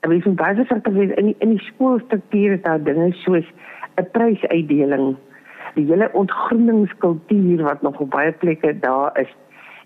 En 0.00 0.10
wie 0.10 0.22
van 0.22 0.34
baie 0.34 0.64
sekere 0.64 1.14
in 1.16 1.26
die, 1.32 1.36
in 1.38 1.56
die 1.56 1.64
skoolstruktuur 1.72 2.52
is 2.52 2.62
daar 2.62 2.82
dinge 2.82 3.12
soos 3.12 3.46
'n 3.96 4.10
prysuitdeling. 4.12 5.16
Die 5.74 5.86
hele 5.86 6.10
ontgroeningskultuur 6.12 7.62
wat 7.62 7.82
nog 7.82 8.00
op 8.00 8.10
baie 8.10 8.32
plekke 8.32 8.78
daar 8.78 9.20
is 9.20 9.32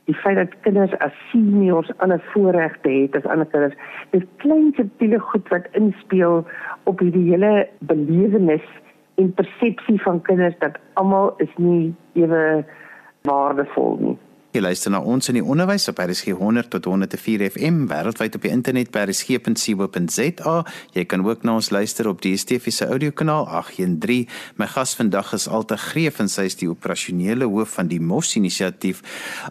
die 0.05 0.15
feit 0.15 0.37
dat 0.37 0.55
kinders 0.67 0.93
as 1.05 1.13
seniors 1.31 1.91
ander 2.05 2.21
voorregte 2.33 2.91
het 2.91 3.17
as 3.17 3.29
ander 3.33 3.47
kinders 3.47 3.77
dis 4.11 4.27
klein 4.43 4.73
subtiele 4.77 5.19
goed 5.19 5.49
wat 5.49 5.69
inspel 5.81 6.43
op 6.91 7.01
hierdie 7.05 7.31
hele 7.31 7.69
belewenis 7.79 8.67
en 9.23 9.33
persepsie 9.39 10.01
van 10.03 10.23
kinders 10.29 10.59
dat 10.59 10.79
almal 11.01 11.35
is 11.47 11.57
nie 11.57 11.95
ewe 12.13 12.65
waardevol 13.29 13.99
nie 14.01 14.17
Jy 14.55 14.61
luister 14.63 14.93
na 14.95 15.01
ons 15.03 15.27
in 15.33 15.35
die 15.35 15.43
onderwys 15.43 15.89
op 15.91 15.99
RSG 15.99 16.31
100 16.39 16.69
tot 16.71 16.85
104 16.87 17.43
FM 17.49 17.89
wêreldwyd 17.91 18.37
op 18.39 18.45
die 18.45 18.53
internet 18.55 18.93
by 18.95 19.01
rsg.co.za. 19.09 20.53
Jy 20.95 21.03
kan 21.11 21.25
ook 21.27 21.43
na 21.43 21.57
ons 21.59 21.73
luister 21.75 22.07
op 22.07 22.21
die 22.23 22.37
DSTV 22.37 22.71
se 22.71 22.87
audiokanaal 22.87 23.49
813. 23.51 24.29
My 24.63 24.69
gas 24.71 24.93
vandag 24.95 25.33
is 25.35 25.49
Alta 25.51 25.75
Greef 25.75 26.21
en 26.23 26.31
sy 26.31 26.45
is 26.47 26.55
die 26.61 26.69
operasionele 26.71 27.49
hoof 27.51 27.73
van 27.81 27.91
die 27.91 27.99
MOS 27.99 28.37
inisiatief. 28.39 29.03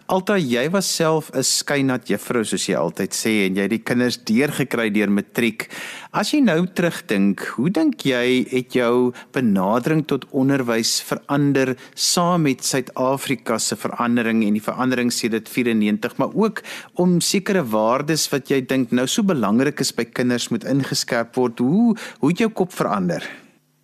Alta, 0.08 0.38
jy 0.40 0.64
was 0.72 0.88
self 0.88 1.28
'n 1.36 1.44
skynat 1.44 2.08
juffrou 2.08 2.40
soos 2.42 2.64
jy 2.64 2.74
altyd 2.74 3.12
sê 3.12 3.44
en 3.44 3.56
jy 3.56 3.68
het 3.68 3.76
die 3.76 3.84
kinders 3.84 4.16
deurgekry 4.24 4.88
deur 4.88 5.10
matriek. 5.10 5.68
As 6.14 6.32
jy 6.32 6.40
nou 6.40 6.64
terugdink, 6.64 7.44
hoe 7.58 7.68
dink 7.68 8.06
jy 8.06 8.46
het 8.48 8.72
jou 8.72 9.12
benadering 9.32 10.06
tot 10.06 10.24
onderwys 10.32 11.02
verander 11.02 11.76
saam 11.94 12.42
met 12.42 12.64
Suid-Afrika 12.64 13.58
se 13.58 13.76
verandering 13.76 14.44
en 14.46 14.54
die 14.54 14.62
verandering 14.62 14.93
verandering 14.94 15.12
sedert 15.12 15.48
94, 15.48 16.16
maar 16.18 16.32
ook 16.34 16.62
om 16.94 17.20
sekere 17.20 17.64
waardes 17.64 18.28
wat 18.30 18.48
jy 18.50 18.62
dink 18.62 18.92
nou 18.92 19.06
so 19.06 19.22
belangrik 19.22 19.80
is 19.80 19.92
by 19.92 20.04
kinders 20.04 20.50
moet 20.50 20.64
ingeskerp 20.64 21.34
word. 21.34 21.58
Hoe 21.58 21.96
hoe 22.20 22.30
het 22.30 22.38
jou 22.38 22.50
kop 22.50 22.72
verander? 22.72 23.22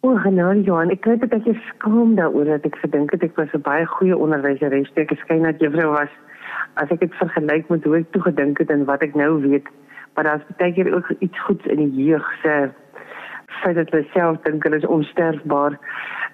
O, 0.03 0.17
genade 0.17 0.63
Johan, 0.65 0.91
ek 0.91 1.05
weet 1.05 1.27
dat 1.29 1.45
jy 1.45 1.55
skaam 1.75 2.15
daaroor 2.17 2.47
dat 2.47 2.65
ek 2.65 2.79
gedink 2.81 3.11
het 3.13 3.23
ek 3.23 3.37
was 3.37 3.53
'n 3.53 3.63
baie 3.63 3.87
goeie 3.87 4.17
onderwyseres, 4.17 4.91
ek 4.95 5.11
skyn 5.25 5.43
dat 5.43 5.61
juffrou 5.61 5.91
was 5.93 6.13
as 6.77 6.91
ek 6.91 7.01
dit 7.01 7.15
vergelyk 7.15 7.69
met 7.69 7.85
hoe 7.85 7.99
ek 7.99 8.13
toe 8.13 8.23
gedink 8.23 8.59
het 8.59 8.71
en 8.71 8.85
wat 8.87 9.03
ek 9.03 9.15
nou 9.15 9.43
weet. 9.43 9.67
Maar 10.15 10.25
daar's 10.25 10.47
baie 10.59 10.73
keer 10.73 10.95
ook 10.95 11.11
iets 11.19 11.39
goeds 11.43 11.67
in 11.67 11.77
die 11.77 12.05
jeug 12.07 12.25
se 12.43 12.71
feit 13.63 13.77
dat 13.77 13.91
hulle 13.91 14.07
self 14.15 14.39
dink 14.43 14.63
hulle 14.63 14.77
is 14.77 14.87
onsterfbaar. 14.87 15.79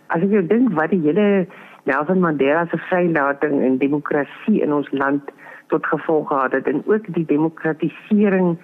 As 0.08 0.22
ek 0.22 0.30
jou 0.30 0.46
dink 0.46 0.72
wat 0.72 0.90
die 0.90 1.02
hele 1.02 1.46
Nelson 1.86 2.20
Mandela 2.20 2.66
se 2.70 2.78
vrylating 2.88 3.62
en 3.62 3.78
demokrasie 3.78 4.62
in 4.62 4.72
ons 4.74 4.88
land 4.90 5.30
tot 5.70 5.86
gevolg 5.86 6.28
gehad 6.28 6.52
het 6.52 6.66
en 6.66 6.82
ook 6.86 7.04
die 7.14 7.24
demokratisering 7.24 8.56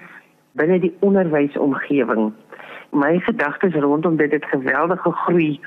binne 0.58 0.78
die 0.82 0.94
onderwysomgewing. 1.06 2.32
My 2.90 3.18
gedagtes 3.18 3.74
rondom 3.74 4.16
dit 4.16 4.32
het 4.32 4.44
geweldig 4.44 5.00
gegroei 5.00 5.60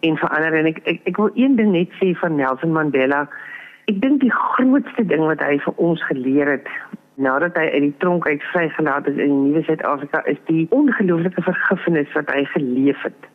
en 0.00 0.16
verander 0.16 0.56
en 0.58 0.70
ek, 0.72 0.80
ek 0.84 1.04
ek 1.12 1.20
wil 1.20 1.30
een 1.34 1.56
ding 1.60 1.74
net 1.76 1.92
sê 2.00 2.14
van 2.22 2.34
Nelson 2.40 2.72
Mandela. 2.72 3.26
Ek 3.92 4.00
dink 4.00 4.24
die 4.24 4.32
grootste 4.32 5.04
ding 5.04 5.26
wat 5.28 5.44
hy 5.44 5.58
vir 5.66 5.76
ons 5.76 6.00
geleer 6.08 6.48
het 6.56 6.72
nadat 7.20 7.60
hy 7.60 7.66
uit 7.74 7.84
die 7.90 7.96
tronk 8.00 8.24
uit 8.26 8.42
vrygelaat 8.54 9.06
is 9.12 9.20
in 9.20 9.28
die 9.28 9.50
nuwe 9.50 9.62
Suid-Afrika 9.68 10.24
is 10.32 10.40
die 10.48 10.64
ongelooflike 10.72 11.44
vergifnis 11.44 12.16
wat 12.16 12.32
hy 12.32 12.44
geleef 12.54 13.04
het. 13.04 13.28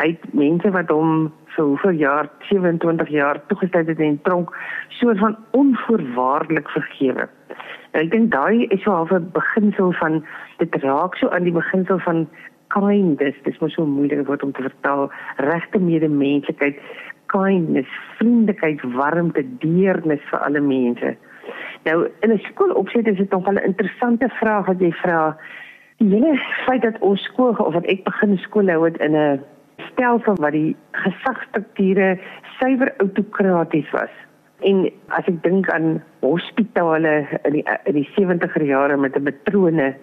Hy 0.00 0.14
het 0.14 0.24
mense 0.32 0.72
wat 0.72 0.88
hom 0.94 1.28
vir 1.58 1.66
hoeveel 1.66 1.96
jaar 1.98 2.28
27 2.48 3.08
jaar 3.10 3.40
toegestel 3.50 3.90
het 3.90 3.98
in 3.98 4.20
tronk 4.22 4.54
so 5.00 5.14
van 5.14 5.36
onvoorwaardelik 5.50 6.70
vergewe. 6.70 7.26
En 7.90 8.04
ek 8.04 8.12
dink 8.12 8.30
daai 8.30 8.68
is 8.68 8.82
so 8.82 8.94
half 8.94 9.10
'n 9.12 9.30
beginsel 9.34 9.92
van 10.00 10.22
dit 10.58 10.74
raak 10.84 11.16
so 11.16 11.28
aan 11.28 11.48
die 11.48 11.52
beginsel 11.52 11.98
van 11.98 12.28
kindness. 12.68 13.36
Dit 13.42 13.54
is 13.54 13.60
mos 13.60 13.74
so 13.74 13.86
moeilik 13.86 14.26
word 14.26 14.42
om 14.42 14.52
te 14.52 14.62
vertaal 14.62 15.10
regte 15.36 15.78
medemenslikheid, 15.78 16.78
kindness, 17.26 17.90
vriendelikheid, 18.18 18.82
warmte, 18.94 19.44
deernis 19.58 20.22
vir 20.30 20.38
alle 20.38 20.60
mense. 20.60 21.16
Nou 21.84 22.08
in 22.20 22.32
'n 22.32 22.38
skoolopset 22.38 23.06
is 23.06 23.16
dit 23.16 23.30
nogal 23.30 23.54
'n 23.54 23.68
interessante 23.70 24.28
vraag 24.28 24.66
wat 24.66 24.80
jy 24.80 24.92
vra. 24.92 25.36
Die 25.96 26.14
hele 26.14 26.38
feit 26.66 26.82
dat 26.82 26.98
ons 26.98 27.22
skool 27.22 27.54
of 27.58 27.74
wat 27.74 27.86
ek 27.86 28.04
begin 28.04 28.38
skool 28.38 28.68
hou 28.68 28.84
het 28.84 28.98
in 28.98 29.16
'n 29.16 29.40
stelsel 29.90 30.34
wat 30.42 30.52
die 30.52 30.76
gesagstrukture 30.92 32.18
suiwer 32.58 32.92
autokraties 32.98 33.90
was. 33.90 34.10
En 34.66 34.88
as 35.14 35.26
ek 35.30 35.42
dink 35.42 35.68
aan 35.70 36.00
hospitale 36.20 37.26
in 37.46 37.58
die 37.60 37.64
in 37.86 37.94
die 37.94 38.08
70er 38.16 38.64
jare 38.66 38.96
met 38.96 39.16
'n 39.16 39.22
matrone 39.22 39.94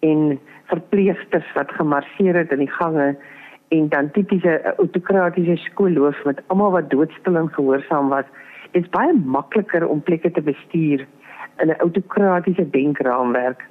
en 0.00 0.38
verpleegsters 0.68 1.48
wat 1.54 1.72
gemarseer 1.72 2.36
het 2.36 2.52
in 2.52 2.64
die 2.64 2.74
gange 2.80 3.16
en 3.68 3.88
dan 3.88 4.10
tipiese 4.10 4.74
autokratiese 4.76 5.56
skoolloof 5.56 6.24
met 6.24 6.42
almal 6.46 6.70
wat 6.70 6.90
doodstil 6.90 7.36
en 7.36 7.48
gehoorsaam 7.48 8.08
was, 8.08 8.24
is 8.72 8.88
baie 8.88 9.12
makliker 9.12 9.86
om 9.88 10.02
plekke 10.02 10.30
te 10.30 10.42
bestuur 10.42 11.06
in 11.58 11.68
'n 11.68 11.80
autokratiese 11.86 12.70
denkraamwerk. 12.70 13.64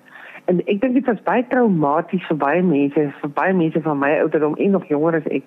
En 0.51 0.59
ek 0.67 0.81
dink 0.81 0.97
dit 0.97 1.05
was 1.07 1.21
baie 1.23 1.45
traumaties 1.47 2.25
vir 2.27 2.37
baie 2.37 2.63
mense, 2.63 3.05
vir 3.21 3.31
baie 3.37 3.53
mense 3.55 3.81
van 3.85 3.99
my 3.99 4.09
ouderdom 4.19 4.57
en 4.59 4.75
nog 4.75 4.87
jonger 4.91 5.21
as 5.21 5.29
ek 5.31 5.45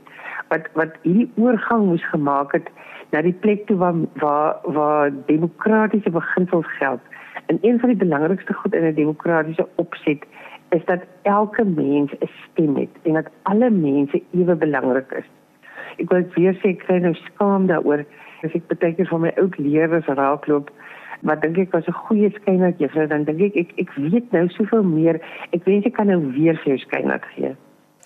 wat 0.53 0.69
wat 0.79 0.95
hierdie 1.03 1.29
oorgang 1.43 1.89
moes 1.91 2.05
gemaak 2.13 2.55
het 2.57 2.71
na 3.13 3.21
die 3.27 3.35
plek 3.45 3.67
toe 3.69 3.77
waar 3.83 3.99
waar 4.23 4.73
waar 4.79 5.13
demokratiese 5.29 6.11
beginsels 6.11 6.71
geld. 6.79 7.01
En 7.47 7.59
een 7.63 7.81
van 7.81 7.93
die 7.93 8.03
belangrikste 8.05 8.53
goed 8.53 8.75
in 8.75 8.87
'n 8.89 8.95
demokratiese 8.95 9.69
opset 9.77 10.25
is 10.71 10.85
dat 10.85 11.05
elke 11.23 11.65
mens 11.65 12.13
'n 12.13 12.31
stem 12.45 12.77
het 12.77 12.95
en 13.03 13.13
dat 13.13 13.29
alle 13.43 13.71
mense 13.71 14.23
ewe 14.33 14.55
belangrik 14.55 15.13
is. 15.13 15.29
Ek 15.99 16.11
wil 16.11 16.25
weer 16.35 16.55
sê 16.55 16.69
ek 16.69 16.79
kry 16.79 16.99
nou 16.99 17.15
skaam 17.15 17.67
daaroor 17.67 18.05
as 18.43 18.55
ek 18.55 18.69
baie 18.69 18.95
keer 18.95 19.09
van 19.09 19.21
my 19.21 19.33
ou 19.37 19.49
leerders 19.57 20.07
raakloop 20.07 20.71
wat 21.27 21.43
dink 21.43 21.59
ek 21.59 21.73
was 21.73 21.87
'n 21.89 22.01
goeie 22.07 22.31
skynheid 22.41 22.79
juffrou 22.79 23.07
dan 23.07 23.25
dink 23.25 23.41
ek 23.43 23.57
ek 23.57 23.71
ek 23.85 23.91
weet 23.97 24.33
nou 24.33 24.49
soveel 24.49 24.83
meer. 24.83 25.21
Ek 25.53 25.65
wens 25.65 25.87
ek 25.87 25.95
kan 25.95 26.07
nou 26.07 26.21
weer 26.33 26.57
vir 26.63 26.77
jou 26.77 26.79
skynheid 26.79 27.25
gee. 27.35 27.57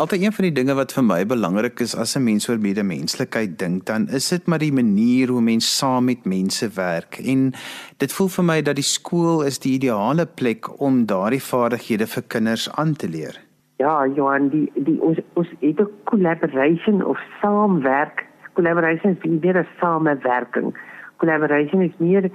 Altyd 0.01 0.23
een 0.23 0.33
van 0.33 0.45
die 0.45 0.53
dinge 0.57 0.75
wat 0.75 0.95
vir 0.97 1.05
my 1.05 1.27
belangrik 1.29 1.81
is 1.85 1.95
as 1.95 2.17
'n 2.17 2.25
mens 2.25 2.49
oor 2.49 2.59
medemenslikheid 2.59 3.59
dink 3.59 3.85
dan 3.85 4.09
is 4.09 4.29
dit 4.29 4.47
maar 4.47 4.59
die 4.59 4.73
manier 4.73 5.29
hoe 5.29 5.41
mens 5.41 5.79
saam 5.79 6.05
met 6.05 6.25
mense 6.25 6.69
werk. 6.75 7.19
En 7.19 7.53
dit 7.99 8.13
voel 8.13 8.29
vir 8.29 8.45
my 8.45 8.63
dat 8.63 8.77
die 8.77 8.91
skool 8.97 9.43
is 9.43 9.59
die 9.59 9.75
ideale 9.75 10.27
plek 10.27 10.81
om 10.81 11.07
daardie 11.07 11.43
vaardighede 11.43 12.07
vir 12.07 12.23
kinders 12.23 12.73
aan 12.73 12.95
te 12.97 13.09
leer. 13.09 13.37
Ja 13.77 14.07
Johan 14.07 14.49
die 14.49 14.73
die 14.75 15.01
ons 15.03 15.19
ons 15.35 15.49
het 15.61 15.81
'n 15.81 15.89
collaboration 16.05 17.05
of 17.05 17.19
saamwerk. 17.43 18.25
Collaboration 18.55 19.11
is 19.11 19.23
nie 19.23 19.39
meer 19.43 19.59
'n 19.59 19.67
samewerking. 19.81 20.75
Collaboration 21.17 21.83
is 21.83 21.97
meer 21.99 22.31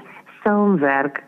saamwerk 0.46 1.24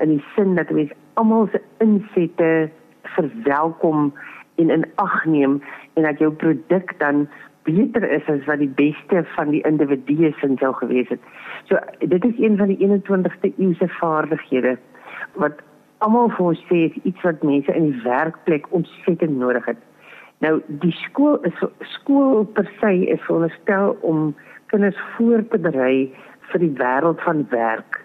in 0.00 0.16
die 0.16 0.24
sin 0.34 0.56
dat 0.56 0.70
mens 0.70 0.92
almal 1.20 1.48
se 1.52 1.60
insette 1.84 2.70
verwelkom 3.16 4.12
en 4.60 4.70
in 4.70 4.86
ag 4.94 5.24
neem 5.24 5.60
en 5.94 6.02
dat 6.08 6.18
jou 6.18 6.32
produk 6.32 6.94
dan 6.98 7.26
beter 7.62 8.04
is 8.10 8.26
as 8.26 8.44
wat 8.48 8.58
die 8.58 8.72
beste 8.78 9.24
van 9.34 9.52
die 9.54 9.62
individue 9.68 10.32
sin 10.40 10.56
sou 10.58 10.72
gewees 10.80 11.08
het. 11.12 11.20
So 11.68 11.78
dit 11.98 12.24
is 12.24 12.38
een 12.38 12.56
van 12.56 12.72
die 12.72 12.80
21ste 12.80 13.52
eeuse 13.56 13.88
vaardighede 14.00 14.76
wat 15.40 15.62
almal 16.02 16.32
vir 16.34 16.48
ons 16.52 16.62
sê 16.68 16.86
is 16.88 16.98
iets 17.06 17.22
wat 17.26 17.44
mense 17.46 17.74
in 17.74 17.90
die 17.90 18.02
werkplek 18.04 18.66
ontsettend 18.74 19.38
nodig 19.38 19.66
het. 19.70 19.78
Nou 20.42 20.58
die 20.82 20.94
skool 21.04 21.38
is 21.46 21.60
skool 21.94 22.44
per 22.56 22.66
se 22.80 22.94
is 23.14 23.22
veronderstel 23.28 23.96
om 24.00 24.32
kinders 24.72 24.98
voor 25.14 25.44
te 25.52 25.60
berei 25.62 26.10
vir 26.50 26.64
die 26.64 26.74
wêreld 26.80 27.22
van 27.22 27.46
werk. 27.52 28.00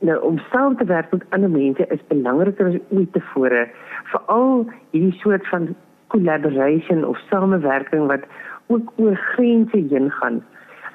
Nou 0.00 0.16
om 0.24 0.38
saam 0.50 0.76
te 0.76 0.84
werk 0.84 1.10
met 1.12 1.24
ander 1.36 1.50
mense 1.50 1.86
is 1.86 2.06
belangriker 2.08 2.66
as 2.66 2.78
ooit 2.88 3.12
tevore. 3.12 3.66
Veral 4.12 4.64
hierdie 4.90 5.16
soort 5.20 5.48
van 5.48 5.74
collaboration 6.08 7.04
of 7.04 7.18
samewerking 7.28 8.06
wat 8.06 8.24
ook 8.66 8.92
oor 8.96 9.16
grense 9.16 9.76
heen 9.76 10.10
gaan. 10.10 10.40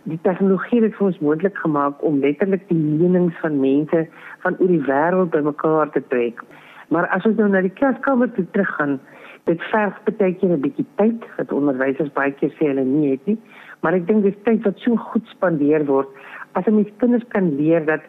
Die 0.09 0.19
tegnologie 0.21 0.81
het 0.81 0.97
vir 0.97 1.07
ons 1.07 1.19
moontlik 1.19 1.57
gemaak 1.57 2.01
om 2.05 2.17
letterlik 2.23 2.65
die 2.69 2.77
menings 2.77 3.37
van 3.43 3.59
mense 3.61 4.07
van 4.45 4.57
oor 4.57 4.73
die 4.73 4.81
wêreld 4.89 5.33
bymekaar 5.37 5.93
te 5.93 6.01
trek. 6.09 6.41
Maar 6.89 7.07
as 7.13 7.25
ons 7.29 7.37
nou 7.37 7.49
na 7.49 7.61
die 7.65 7.73
klaskamer 7.77 8.31
toe 8.33 8.45
teruggaan, 8.57 8.99
dit 9.45 9.61
verg 9.69 10.01
baie 10.17 10.33
keer 10.33 10.49
'n 10.49 10.61
bietjie 10.61 10.85
tyd 10.97 11.25
wat 11.37 11.53
onderwysers 11.53 12.13
baie 12.13 12.31
keer 12.31 12.53
sê 12.57 12.73
hulle 12.73 12.85
nie 12.85 13.11
het 13.11 13.25
nie, 13.25 13.37
maar 13.81 13.93
ek 13.93 14.07
dink 14.07 14.23
dis 14.23 14.43
tyd 14.43 14.63
wat 14.65 14.77
so 14.79 14.95
goed 14.95 15.25
spandeer 15.29 15.85
word 15.85 16.09
as 16.53 16.65
'n 16.67 16.75
mens 16.75 16.89
kinders 16.97 17.27
kan 17.29 17.55
leer 17.55 17.85
dat 17.85 18.01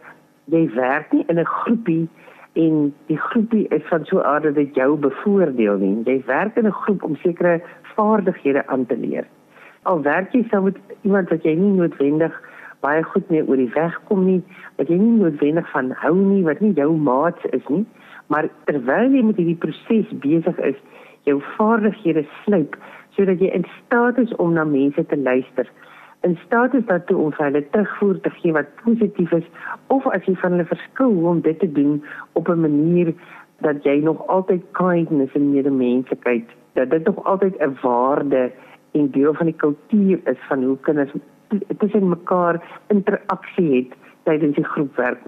jy 0.53 0.69
werk 0.75 1.13
nie 1.13 1.25
in 1.29 1.39
'n 1.39 1.45
groepie 1.45 2.09
en 2.55 2.95
die 3.07 3.19
groepie 3.19 3.67
is 3.69 3.83
van 3.89 4.05
so 4.05 4.19
'n 4.19 4.27
aard 4.27 4.55
dat 4.55 4.75
jou 4.75 4.97
bevoordeel 4.97 5.77
nie. 5.79 6.03
Jy 6.05 6.23
werk 6.27 6.57
in 6.57 6.67
'n 6.67 6.73
groep 6.83 7.03
om 7.03 7.17
sekere 7.17 7.63
vaardighede 7.95 8.67
aan 8.67 8.87
te 8.87 8.97
leer. 8.97 9.27
Al 9.83 10.03
werk 10.03 10.33
jy 10.33 10.47
saam 10.51 10.65
met 10.65 10.77
iemand 11.03 11.29
wat 11.29 11.43
jy 11.43 11.55
nie 11.55 11.73
noodwendig 11.79 12.33
baie 12.81 13.03
goed 13.03 13.31
mee 13.31 13.47
oor 13.49 13.57
die 13.57 13.73
weg 13.75 14.01
kom 14.09 14.25
nie, 14.25 14.43
wat 14.77 14.89
jy 14.89 14.97
nie 14.97 15.19
noodwendig 15.19 15.71
van 15.71 15.91
hou 15.91 16.15
nie, 16.15 16.45
wat 16.45 16.61
nie 16.61 16.73
jou 16.73 16.97
maats 16.97 17.45
is 17.45 17.67
nie, 17.69 17.87
maar 18.27 18.49
terwyl 18.65 19.11
jy 19.11 19.23
met 19.23 19.37
hierdie 19.37 19.61
proses 19.63 20.13
besig 20.25 20.59
is, 20.59 20.77
jou 21.23 21.41
vaardighede 21.57 22.27
slyp 22.45 22.77
sodat 23.17 23.41
jy 23.41 23.49
in 23.57 23.65
staat 23.87 24.19
is 24.19 24.35
om 24.43 24.53
na 24.53 24.65
mense 24.65 25.07
te 25.07 25.17
luister 25.17 25.69
in 26.27 26.39
staat 26.45 26.75
is 26.75 26.87
daartoe 26.91 27.17
om 27.23 27.33
vir 27.37 27.45
hulle 27.47 27.63
terugvoer 27.71 28.21
te 28.21 28.31
gee 28.39 28.53
wat 28.57 28.71
positief 28.83 29.33
is 29.39 29.49
of 29.95 30.07
as 30.17 30.25
jy 30.29 30.35
van 30.43 30.57
hulle 30.57 30.69
verskil 30.73 31.13
hoe 31.19 31.29
om 31.33 31.43
dit 31.45 31.59
te 31.63 31.69
doen 31.79 31.99
op 32.41 32.49
'n 32.55 32.61
manier 32.67 33.13
dat 33.67 33.85
jy 33.85 33.97
nog 34.09 34.27
altyd 34.37 34.63
kindness 34.79 35.35
en 35.35 35.51
medemenslikheid 35.53 36.49
dat 36.79 36.91
dit 36.91 37.07
nog 37.07 37.25
altyd 37.25 37.55
'n 37.61 37.77
waarde 37.83 38.53
en 38.93 39.11
deel 39.11 39.35
van 39.35 39.47
die 39.47 39.61
kultuur 39.65 40.19
is 40.25 40.41
van 40.49 40.63
hoe 40.63 40.79
kinders 40.81 41.13
tussen 41.79 42.09
mekaar 42.09 42.63
interaksie 42.87 43.71
het 43.77 43.93
tydens 44.23 44.55
die 44.55 44.65
groepwerk 44.65 45.19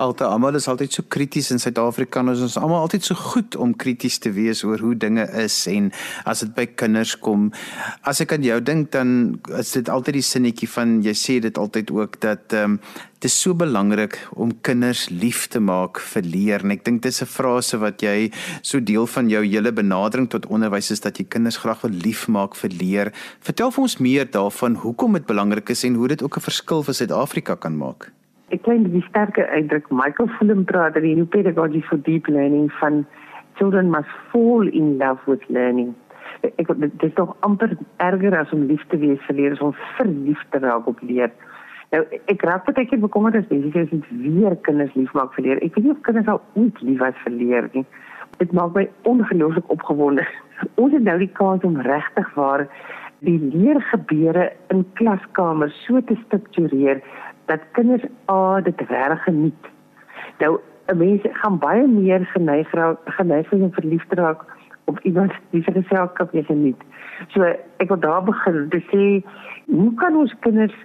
Alta 0.00 0.30
almal 0.32 0.56
is 0.56 0.64
altyd 0.70 0.94
so 0.96 1.04
krities 1.12 1.50
in 1.52 1.58
Suid-Afrika. 1.60 2.22
Ons 2.24 2.40
is 2.46 2.54
almal 2.56 2.86
altyd 2.86 3.04
so 3.04 3.14
goed 3.20 3.56
om 3.60 3.74
krities 3.76 4.16
te 4.24 4.30
wees 4.32 4.62
oor 4.64 4.80
hoe 4.80 4.94
dinge 4.96 5.26
is 5.42 5.56
en 5.68 5.90
as 6.24 6.40
dit 6.40 6.54
by 6.56 6.64
kinders 6.72 7.12
kom. 7.20 7.50
As 8.08 8.22
ek 8.24 8.32
aan 8.32 8.46
jou 8.46 8.56
dink 8.64 8.88
dan 8.94 9.10
is 9.58 9.74
dit 9.76 9.90
altyd 9.92 10.16
die 10.16 10.24
sinnetjie 10.24 10.70
van 10.72 10.94
jy 11.04 11.12
sê 11.12 11.36
dit 11.44 11.60
altyd 11.60 11.92
ook 11.92 12.16
dat 12.24 12.56
ehm 12.56 12.78
um, 12.78 12.80
dit 13.20 13.28
is 13.28 13.34
so 13.36 13.52
belangrik 13.52 14.14
om 14.40 14.54
kinders 14.64 15.02
lief 15.12 15.42
te 15.52 15.60
maak 15.60 16.00
vir 16.00 16.24
leer. 16.24 16.64
En 16.64 16.72
ek 16.72 16.86
dink 16.86 17.02
dis 17.04 17.20
'n 17.20 17.28
frase 17.28 17.76
wat 17.82 18.00
jy 18.00 18.32
so 18.62 18.80
deel 18.80 19.04
van 19.06 19.28
jou 19.28 19.42
hele 19.44 19.72
benadering 19.72 20.30
tot 20.32 20.48
onderwys 20.48 20.90
is 20.90 21.04
dat 21.04 21.18
jy 21.20 21.26
kinders 21.28 21.60
graag 21.60 21.82
wil 21.84 21.92
liefmaak 21.92 22.56
vir 22.56 22.70
leer. 22.70 23.12
Vertel 23.44 23.70
vir 23.70 23.82
ons 23.82 23.98
meer 24.00 24.24
daarvan 24.24 24.80
hoekom 24.80 25.12
dit 25.12 25.26
belangrik 25.26 25.68
is 25.68 25.84
en 25.84 25.94
hoe 25.94 26.08
dit 26.08 26.22
ook 26.22 26.36
'n 26.36 26.48
verskil 26.48 26.82
vir 26.82 26.94
Suid-Afrika 26.94 27.54
kan 27.60 27.76
maak 27.76 28.08
ek 28.50 28.64
klein 28.66 28.82
bietjie 28.86 29.06
sterker 29.06 29.46
uitdruk 29.54 29.90
Michael 29.94 30.28
Fulham 30.36 30.64
praat 30.66 30.96
die 30.98 31.14
new 31.14 31.26
pedagogy 31.26 31.82
for 31.86 32.00
deep 32.06 32.26
learning 32.26 32.70
van 32.80 33.04
children 33.58 33.90
must 33.90 34.10
fall 34.30 34.66
in 34.66 34.96
love 34.98 35.20
with 35.30 35.44
learning. 35.48 35.94
Ek 36.42 36.66
dit 36.66 37.04
is 37.06 37.14
tog 37.14 37.36
amper 37.46 37.76
erger 38.02 38.36
as 38.38 38.50
om 38.56 38.66
lief 38.66 38.82
te 38.90 38.98
wees 38.98 39.22
vir 39.28 39.38
leer, 39.38 39.56
om 39.62 39.74
verlief 39.98 40.42
te 40.50 40.62
raak 40.64 40.88
op 40.90 41.02
leer. 41.06 41.30
Nou 41.94 42.02
ek 42.32 42.42
raak 42.46 42.66
baie 42.66 42.86
keer 42.90 43.02
bekommerd 43.02 43.38
as 43.38 43.48
jy 43.54 43.60
sê 43.70 43.86
dit 43.92 44.12
weer 44.24 44.56
kinders 44.66 44.94
lief 44.98 45.14
maak 45.14 45.34
vir 45.36 45.46
leer. 45.46 45.62
Ek 45.62 45.76
weet 45.76 45.86
nie 45.86 45.94
of 45.94 46.02
kinders 46.06 46.30
al 46.34 46.42
ooit 46.58 46.82
lief 46.86 47.02
was 47.04 47.22
vir 47.24 47.36
leer 47.36 47.70
nie. 47.74 47.86
Dit 48.42 48.54
maak 48.56 48.74
my 48.74 48.88
ongelooflik 49.10 49.70
opgewonde. 49.74 50.26
Ons 50.82 50.96
het 50.98 51.06
nou 51.06 51.18
die 51.22 51.30
kans 51.38 51.66
om 51.66 51.78
regtig 51.86 52.34
waar 52.34 52.66
die 53.26 53.38
leergebeure 53.52 54.48
in 54.72 54.86
klaskamers 54.98 55.76
so 55.84 56.00
te 56.08 56.16
struktureer 56.24 57.02
dat 57.50 57.66
kinders 57.76 58.06
a 58.30 58.60
dit 58.60 58.80
reg 58.88 59.22
geniet. 59.26 59.70
Nou 60.38 60.58
mense 60.94 61.28
gaan 61.42 61.58
baie 61.58 61.86
meer 61.86 62.26
geneig 62.34 62.70
raak 62.74 62.98
geneig 63.18 63.52
om 63.52 63.72
verlief 63.72 64.06
te 64.08 64.18
raak 64.18 64.44
op 64.90 64.98
iemand 65.00 65.32
wie 65.50 65.62
se 65.62 65.72
geselskap 65.72 66.32
jy 66.34 66.42
geniet. 66.46 66.80
So 67.34 67.46
ek 67.82 67.90
wil 67.92 68.00
daar 68.02 68.24
begin 68.26 68.68
te 68.74 68.80
sê 68.90 69.04
hoe 69.66 69.90
kan 70.02 70.16
ons 70.22 70.34
kinders 70.46 70.76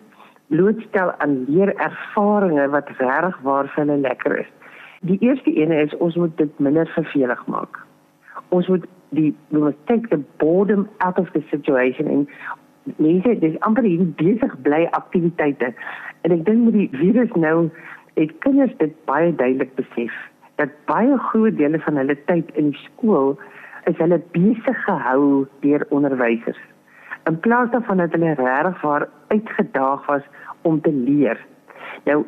blootstel 0.53 1.13
aan 1.23 1.37
leerervarings 1.47 2.71
wat 2.73 2.91
reg 2.97 3.39
waar 3.47 3.71
vir 3.73 3.83
hulle 3.83 4.01
lekker 4.01 4.37
is. 4.43 4.51
Die 5.09 5.17
eerste 5.21 5.53
ene 5.53 5.81
is 5.85 5.97
ons 5.97 6.17
moet 6.21 6.37
dit 6.37 6.59
minder 6.59 6.89
vervelig 6.97 7.41
maak. 7.45 7.81
Ons 8.49 8.67
moet 8.67 8.85
die 9.17 9.31
we 9.49 9.59
must 9.59 9.81
take 9.85 10.09
the 10.09 10.21
boredom 10.37 10.87
out 10.97 11.17
of 11.21 11.31
the 11.33 11.43
situation 11.49 12.07
en 12.07 12.27
mense 13.01 13.39
dis 13.41 13.57
amper 13.67 13.87
hier 13.87 14.05
besig 14.19 14.53
bly 14.67 14.85
aktiwiteite 14.99 15.73
En 16.25 16.33
ek 16.33 16.45
dink 16.45 16.63
met 16.65 16.73
die 16.73 16.89
virus 16.97 17.33
nou 17.37 17.67
het 18.17 18.31
kinders 18.41 18.71
dit 18.79 18.93
baie 19.05 19.29
duidelik 19.37 19.75
besef 19.77 20.13
dat 20.57 20.71
baie 20.89 21.17
groot 21.29 21.57
dele 21.59 21.77
van 21.83 21.99
hulle 22.01 22.15
tyd 22.25 22.49
in 22.61 22.71
skool 22.85 23.35
is 23.91 23.99
hulle 24.01 24.17
besig 24.33 24.79
gehou 24.87 25.45
deur 25.61 25.85
onderwysers. 25.93 26.61
In 27.29 27.37
plaas 27.45 27.69
daarvan 27.73 28.01
dat 28.01 28.15
hulle 28.17 28.33
regtig 28.39 28.81
waar 28.81 29.05
uitgedaag 29.27 30.07
was 30.09 30.25
om 30.61 30.81
te 30.81 30.93
leer. 30.93 31.37
Nou 32.09 32.23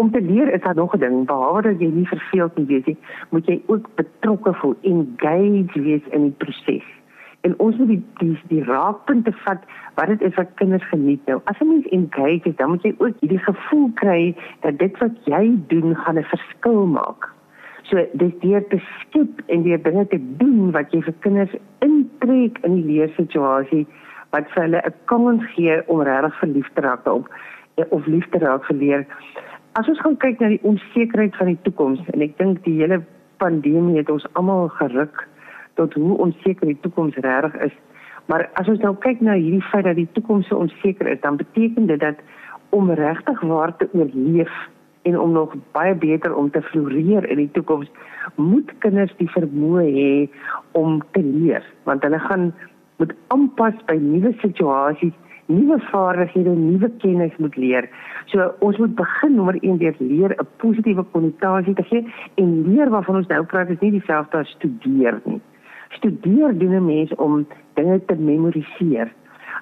om 0.00 0.12
te 0.12 0.22
leer 0.22 0.52
is 0.54 0.62
daar 0.62 0.78
nog 0.78 0.94
'n 0.94 1.02
ding 1.02 1.26
behalwe 1.26 1.62
dat 1.62 1.80
jy 1.80 1.90
nie 1.92 2.08
verveeld 2.08 2.56
nie, 2.56 2.66
weet 2.66 2.86
jy, 2.86 2.96
moet 3.30 3.46
jy 3.46 3.62
ook 3.66 3.90
betrokke 3.94 4.54
voel, 4.54 4.76
engage 4.82 5.80
wees 5.80 6.06
in 6.10 6.22
die 6.22 6.36
proses 6.38 6.95
en 7.46 7.54
ons 7.62 7.76
moet 7.80 7.92
die 7.94 8.02
die, 8.20 8.34
die 8.50 8.64
raakpunte 8.66 9.32
vat 9.44 9.64
wat 9.98 10.10
dit 10.12 10.26
is 10.28 10.34
wat 10.38 10.52
kinders 10.60 10.84
geniet 10.90 11.22
nou. 11.30 11.38
As 11.50 11.60
'n 11.60 11.68
mens 11.68 11.86
engage, 11.98 12.54
dan 12.58 12.70
moet 12.70 12.82
jy 12.82 12.94
ook 12.98 13.16
hierdie 13.20 13.44
gevoel 13.46 13.90
kry 14.02 14.36
dat 14.60 14.78
dit 14.78 14.98
wat 14.98 15.16
jy 15.24 15.44
doen 15.72 15.96
gaan 15.96 16.18
'n 16.18 16.30
verskil 16.34 16.86
maak. 16.86 17.30
So 17.88 18.02
dis 18.12 18.34
deur 18.40 18.66
te 18.68 18.80
skep 19.00 19.42
en 19.46 19.62
deur 19.62 19.82
dinge 19.82 20.06
te 20.06 20.18
doen 20.38 20.72
wat 20.72 20.92
jy 20.92 21.02
vir 21.02 21.14
kinders 21.20 21.54
intrek 21.78 22.58
in 22.66 22.74
die 22.74 22.86
leersituasie 22.92 23.86
wat 24.34 24.50
vir 24.54 24.62
hulle 24.62 24.82
'n 24.86 24.94
kans 25.04 25.44
gee 25.54 25.76
om 25.86 26.02
regtig 26.02 26.38
verlief 26.38 26.68
te 26.74 26.80
raak 26.80 27.06
op 27.06 27.28
of 27.90 28.06
lief 28.06 28.26
te 28.30 28.38
raak 28.38 28.64
vir 28.64 28.76
leer. 28.76 29.06
As 29.72 29.88
ons 29.88 30.00
gaan 30.00 30.16
kyk 30.16 30.40
na 30.40 30.48
die 30.48 30.62
onsekerheid 30.62 31.36
van 31.36 31.46
die 31.46 31.62
toekoms 31.62 32.00
en 32.12 32.22
ek 32.22 32.38
dink 32.38 32.64
die 32.64 32.80
hele 32.80 33.02
pandemie 33.36 33.96
het 33.96 34.10
ons 34.10 34.26
almal 34.32 34.68
geruk 34.68 35.28
tot 35.76 35.94
hoe 35.94 36.16
onseker 36.18 36.66
die 36.66 36.78
toekoms 36.80 37.16
regtig 37.24 37.54
is. 37.68 37.74
Maar 38.26 38.48
as 38.60 38.68
ons 38.68 38.82
nou 38.82 38.94
kyk 39.04 39.20
na 39.22 39.36
hierdie 39.38 39.64
feit 39.70 39.84
dat 39.86 39.98
die 39.98 40.08
toekoms 40.18 40.48
so 40.50 40.58
onseker 40.64 41.10
is, 41.12 41.20
dan 41.22 41.38
beteken 41.38 41.86
dit 41.86 42.00
dat 42.00 42.22
om 42.74 42.90
regtig 42.90 43.40
waar 43.40 43.76
te 43.76 43.88
oorleef 43.92 44.54
en 45.06 45.18
om 45.20 45.32
nog 45.32 45.54
baie 45.76 45.94
beter 45.94 46.34
om 46.34 46.50
te 46.50 46.62
floreer 46.62 47.28
in 47.30 47.38
die 47.44 47.50
toekoms, 47.54 47.90
moet 48.34 48.72
kinders 48.82 49.14
die 49.20 49.30
vermoë 49.30 49.84
hê 49.98 50.10
om 50.74 50.98
te 51.14 51.22
leer, 51.22 51.62
want 51.86 52.02
hulle 52.02 52.18
gaan 52.26 52.50
moet 52.98 53.14
aanpas 53.30 53.76
by 53.86 53.94
nuwe 54.02 54.32
situasies, 54.42 55.14
nuwe 55.46 55.78
vaardighede, 55.92 56.50
nuwe 56.58 56.90
kennis 56.98 57.36
moet 57.38 57.54
leer. 57.60 57.86
So 58.32 58.48
ons 58.66 58.80
moet 58.82 58.96
begin 58.98 59.36
nommer 59.38 59.60
1 59.60 59.78
deur 59.78 59.94
leer 59.98 60.34
'n 60.34 60.48
positiewe 60.58 61.04
konnotasie 61.12 61.74
te 61.74 61.82
gee 61.82 62.02
en 62.34 62.72
leer 62.72 62.90
waarvan 62.90 63.22
ons 63.22 63.28
nou 63.28 63.44
praat 63.44 63.70
is 63.70 63.80
nie 63.80 63.90
dieselfde 63.90 64.38
as 64.38 64.56
studeer 64.58 65.20
nie 65.24 65.40
studeer 65.96 66.58
doen 66.58 66.74
'n 66.76 66.84
mens 66.84 67.14
om 67.14 67.46
dinge 67.74 68.00
te 68.06 68.14
memoriseer. 68.14 69.12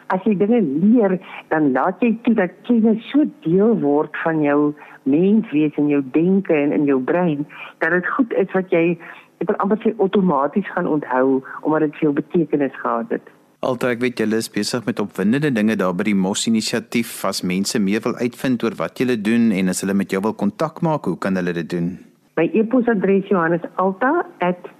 As 0.06 0.20
jy 0.24 0.36
dinge 0.36 0.60
leer, 0.62 1.18
dan 1.48 1.72
laat 1.72 2.00
jy 2.00 2.18
toe 2.22 2.34
dat 2.34 2.50
kennis 2.62 3.10
so 3.10 3.24
deel 3.40 3.78
word 3.80 4.16
van 4.24 4.42
jou 4.42 4.74
menswees 5.02 5.76
en 5.80 5.88
jou 5.88 6.02
denke 6.12 6.54
en 6.54 6.72
in 6.72 6.84
jou 6.84 7.00
brein 7.00 7.46
dat 7.78 7.90
dit 7.90 8.06
goed 8.16 8.32
is 8.32 8.52
wat 8.52 8.70
jy 8.70 8.98
ek 9.42 9.48
wil 9.48 9.56
amper 9.64 9.80
sê 9.82 9.94
outomaties 9.98 10.68
gaan 10.74 10.86
onthou 10.86 11.42
omdat 11.62 11.80
dit 11.80 11.96
veel 12.02 12.12
betekenis 12.12 12.76
gehad 12.82 13.10
het. 13.16 13.32
Alter 13.64 13.94
ek 13.94 14.02
weet 14.04 14.20
julle 14.20 14.36
is 14.36 14.50
besig 14.52 14.84
met 14.84 15.00
opwindende 15.00 15.50
dinge 15.52 15.76
daar 15.80 15.94
by 15.96 16.04
die 16.10 16.16
Mos 16.16 16.44
inisiatief 16.50 17.24
as 17.24 17.42
mense 17.42 17.80
meer 17.80 18.04
wil 18.04 18.16
uitvind 18.20 18.64
oor 18.64 18.76
wat 18.80 19.00
julle 19.00 19.16
doen 19.16 19.50
en 19.56 19.72
as 19.72 19.80
hulle 19.80 19.96
met 19.96 20.12
jou 20.12 20.20
wil 20.20 20.36
kontak 20.36 20.82
maak, 20.84 21.08
hoe 21.08 21.18
kan 21.18 21.36
hulle 21.40 21.56
dit 21.56 21.70
doen? 21.70 21.94
My 22.36 22.50
e-posadres 22.52 23.28
Johannes 23.30 23.64
Alta@ 23.80 24.73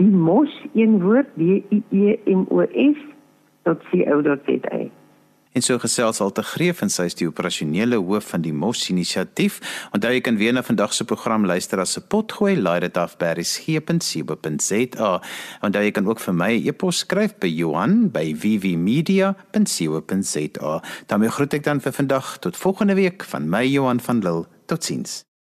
die 0.00 0.10
mos 0.10 0.50
een 0.74 0.98
woord 1.02 1.28
d 1.36 1.62
i 1.70 1.82
e 1.90 2.18
m 2.26 2.46
o 2.50 2.64
s 2.64 2.98
.co.za 3.62 4.90
En 5.52 5.60
so 5.62 5.78
gesels 5.78 6.20
al 6.24 6.32
te 6.32 6.42
greef 6.42 6.80
en 6.80 6.88
sy 6.92 7.04
is 7.10 7.16
die 7.18 7.26
operasionele 7.28 7.96
hoof 8.00 8.30
van 8.32 8.40
die 8.44 8.52
Mos 8.56 8.88
inisiatief. 8.88 9.58
Onthou 9.92 10.12
jy 10.14 10.22
kan 10.24 10.36
weer 10.40 10.54
na 10.56 10.62
vandag 10.64 10.94
se 10.96 11.04
program 11.04 11.44
luister 11.46 11.80
as 11.82 11.92
se 11.92 12.00
potgooi 12.00 12.56
laai 12.56 12.80
dit 12.86 12.96
af 12.96 13.18
by 13.20 13.34
resgep.co.za. 13.36 15.12
Onthou 15.60 15.82
jy 15.84 15.92
kan 15.92 16.08
ook 16.08 16.20
vir 16.24 16.34
my 16.34 16.52
'n 16.56 16.62
e 16.64 16.68
e-pos 16.68 16.98
skryf 17.04 17.32
by 17.38 17.50
Johan 17.52 18.10
by 18.10 18.34
vvmedia.co.za. 18.34 20.82
daarmee 21.06 21.30
groet 21.30 21.54
ek 21.54 21.64
dan 21.64 21.80
vir 21.80 21.92
vandag 21.92 22.38
tot 22.38 22.56
volgende 22.56 22.94
week 22.94 23.24
van 23.24 23.48
my 23.48 23.66
Johan 23.66 24.00
van 24.00 24.18
Lille. 24.18 24.46
Totsiens. 24.66 25.31